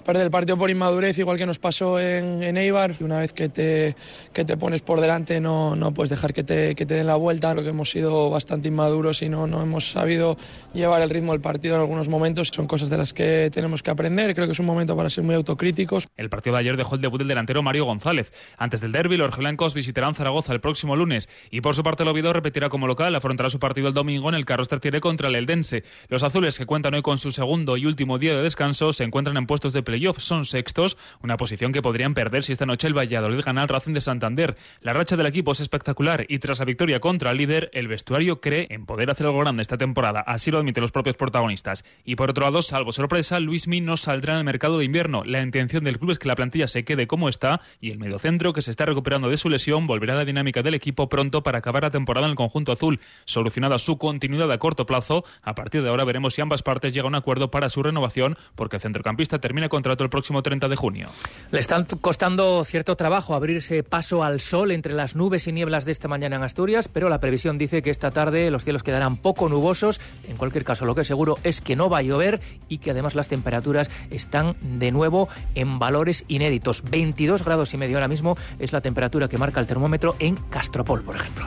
perder 0.05 0.23
el 0.23 0.31
partido 0.31 0.57
por 0.57 0.69
inmadurez, 0.69 1.17
igual 1.17 1.37
que 1.37 1.45
nos 1.45 1.59
pasó 1.59 1.99
en, 1.99 2.43
en 2.43 2.55
Eibar. 2.57 2.95
Una 3.01 3.19
vez 3.19 3.33
que 3.33 3.49
te, 3.49 3.95
que 4.31 4.45
te 4.45 4.55
pones 4.55 4.81
por 4.81 5.01
delante, 5.01 5.41
no, 5.41 5.75
no 5.75 5.93
puedes 5.93 6.09
dejar 6.09 6.31
que 6.31 6.43
te, 6.43 6.75
que 6.75 6.85
te 6.85 6.93
den 6.93 7.07
la 7.07 7.15
vuelta. 7.15 7.51
Creo 7.51 7.63
que 7.63 7.71
hemos 7.71 7.89
sido 7.89 8.29
bastante 8.29 8.67
inmaduros 8.67 9.21
y 9.21 9.29
no, 9.29 9.47
no 9.47 9.61
hemos 9.61 9.89
sabido 9.89 10.37
llevar 10.73 11.01
el 11.01 11.09
ritmo 11.09 11.31
del 11.31 11.41
partido 11.41 11.75
en 11.75 11.81
algunos 11.81 12.07
momentos. 12.07 12.49
Son 12.53 12.67
cosas 12.67 12.89
de 12.89 12.97
las 12.97 13.13
que 13.13 13.49
tenemos 13.51 13.81
que 13.81 13.89
aprender. 13.89 14.33
Creo 14.35 14.45
que 14.45 14.53
es 14.53 14.59
un 14.59 14.67
momento 14.67 14.95
para 14.95 15.09
ser 15.09 15.23
muy 15.23 15.35
autocríticos. 15.35 16.07
El 16.15 16.29
partido 16.29 16.55
de 16.55 16.61
ayer 16.61 16.77
dejó 16.77 16.95
el 16.95 17.01
debut 17.01 17.17
del 17.17 17.27
delantero 17.27 17.63
Mario 17.63 17.85
González. 17.85 18.31
Antes 18.57 18.81
del 18.81 18.91
derby, 18.91 19.17
los 19.17 19.35
blancos 19.35 19.73
visitarán 19.73 20.13
Zaragoza 20.13 20.53
el 20.53 20.61
próximo 20.61 20.95
lunes 20.95 21.29
y 21.49 21.61
por 21.61 21.75
su 21.75 21.81
parte 21.81 22.03
el 22.03 22.09
Oviedo 22.09 22.31
repetirá 22.31 22.69
como 22.69 22.85
local, 22.87 23.15
afrontará 23.15 23.49
su 23.49 23.59
partido 23.59 23.87
el 23.87 23.93
domingo 23.93 24.29
en 24.29 24.35
el 24.35 24.45
Carros 24.45 24.67
Tertiere 24.67 25.01
contra 25.01 25.29
el 25.29 25.35
Eldense. 25.35 25.83
Los 26.09 26.23
azules, 26.23 26.57
que 26.57 26.65
cuentan 26.65 26.93
hoy 26.93 27.01
con 27.01 27.17
su 27.17 27.31
segundo 27.31 27.77
y 27.77 27.85
último 27.85 28.19
día 28.19 28.35
de 28.35 28.43
descanso, 28.43 28.93
se 28.93 29.03
encuentran 29.03 29.37
en 29.37 29.47
puestos 29.47 29.73
de 29.73 29.81
playoff, 29.95 30.19
son 30.19 30.43
sextos, 30.43 30.97
una 31.23 31.37
posición 31.37 31.71
que 31.71 31.81
podrían 31.81 32.13
perder 32.13 32.43
si 32.43 32.51
esta 32.51 32.65
noche 32.65 32.85
el 32.85 32.97
Valladolid 32.97 33.39
gana 33.45 33.61
al 33.61 33.69
Racing 33.69 33.93
de 33.93 34.01
Santander. 34.01 34.57
La 34.81 34.91
racha 34.91 35.15
del 35.15 35.25
equipo 35.25 35.53
es 35.53 35.61
espectacular 35.61 36.25
y 36.27 36.39
tras 36.39 36.59
la 36.59 36.65
victoria 36.65 36.99
contra 36.99 37.31
el 37.31 37.37
líder, 37.37 37.69
el 37.71 37.87
vestuario 37.87 38.41
cree 38.41 38.67
en 38.71 38.85
poder 38.85 39.09
hacer 39.09 39.25
algo 39.25 39.39
grande 39.39 39.61
esta 39.61 39.77
temporada, 39.77 40.19
así 40.19 40.51
lo 40.51 40.57
admiten 40.57 40.81
los 40.81 40.91
propios 40.91 41.15
protagonistas. 41.15 41.85
Y 42.03 42.17
por 42.17 42.29
otro 42.29 42.43
lado, 42.43 42.61
salvo 42.61 42.91
sorpresa, 42.91 43.39
Luismi 43.39 43.79
no 43.79 43.95
saldrá 43.95 44.37
el 44.37 44.43
mercado 44.43 44.79
de 44.79 44.83
invierno. 44.83 45.23
La 45.23 45.41
intención 45.41 45.85
del 45.85 45.97
club 45.97 46.11
es 46.11 46.19
que 46.19 46.27
la 46.27 46.35
plantilla 46.35 46.67
se 46.67 46.83
quede 46.83 47.07
como 47.07 47.29
está 47.29 47.61
y 47.79 47.91
el 47.91 47.97
mediocentro, 47.97 48.51
que 48.51 48.61
se 48.61 48.71
está 48.71 48.85
recuperando 48.85 49.29
de 49.29 49.37
su 49.37 49.47
lesión, 49.47 49.87
volverá 49.87 50.11
a 50.11 50.17
la 50.17 50.25
dinámica 50.25 50.61
del 50.61 50.73
equipo 50.73 51.07
pronto 51.07 51.41
para 51.41 51.59
acabar 51.59 51.83
la 51.83 51.89
temporada 51.89 52.27
en 52.27 52.31
el 52.31 52.35
conjunto 52.35 52.73
azul. 52.73 52.99
Solucionada 53.23 53.79
su 53.79 53.97
continuidad 53.97 54.51
a 54.51 54.57
corto 54.57 54.85
plazo, 54.85 55.23
a 55.41 55.55
partir 55.55 55.83
de 55.83 55.89
ahora 55.89 56.03
veremos 56.03 56.33
si 56.33 56.41
ambas 56.41 56.63
partes 56.63 56.91
llegan 56.91 57.05
a 57.05 57.07
un 57.07 57.15
acuerdo 57.15 57.49
para 57.49 57.69
su 57.69 57.81
renovación, 57.81 58.37
porque 58.55 58.75
el 58.75 58.81
centrocampista 58.81 59.39
termina 59.39 59.69
contrato 59.85 60.03
el 60.03 60.09
próximo 60.09 60.41
30 60.41 60.67
de 60.67 60.75
junio. 60.75 61.09
Le 61.51 61.59
están 61.59 61.85
costando 62.01 62.63
cierto 62.63 62.95
trabajo 62.95 63.35
abrirse 63.35 63.83
paso 63.83 64.23
al 64.23 64.39
sol 64.39 64.71
entre 64.71 64.93
las 64.93 65.15
nubes 65.15 65.45
y 65.45 65.51
nieblas 65.51 65.85
de 65.85 65.91
esta 65.91 66.07
mañana 66.07 66.37
en 66.37 66.41
Asturias, 66.41 66.87
pero 66.87 67.07
la 67.07 67.19
previsión 67.19 67.59
dice 67.59 67.83
que 67.83 67.91
esta 67.91 68.09
tarde 68.09 68.49
los 68.49 68.63
cielos 68.63 68.81
quedarán 68.81 69.17
poco 69.17 69.47
nubosos. 69.47 70.01
En 70.27 70.37
cualquier 70.37 70.63
caso, 70.63 70.85
lo 70.85 70.95
que 70.95 71.01
es 71.01 71.07
seguro 71.07 71.37
es 71.43 71.61
que 71.61 71.75
no 71.75 71.87
va 71.87 71.99
a 71.99 72.01
llover 72.01 72.41
y 72.67 72.79
que 72.79 72.89
además 72.89 73.13
las 73.13 73.27
temperaturas 73.27 73.91
están 74.09 74.55
de 74.59 74.91
nuevo 74.91 75.29
en 75.53 75.77
valores 75.77 76.25
inéditos. 76.29 76.81
22 76.89 77.45
grados 77.45 77.71
y 77.75 77.77
medio 77.77 77.97
ahora 77.97 78.07
mismo 78.07 78.37
es 78.57 78.73
la 78.73 78.81
temperatura 78.81 79.27
que 79.27 79.37
marca 79.37 79.59
el 79.59 79.67
termómetro 79.67 80.15
en 80.17 80.35
Castropol, 80.49 81.03
por 81.03 81.15
ejemplo. 81.15 81.45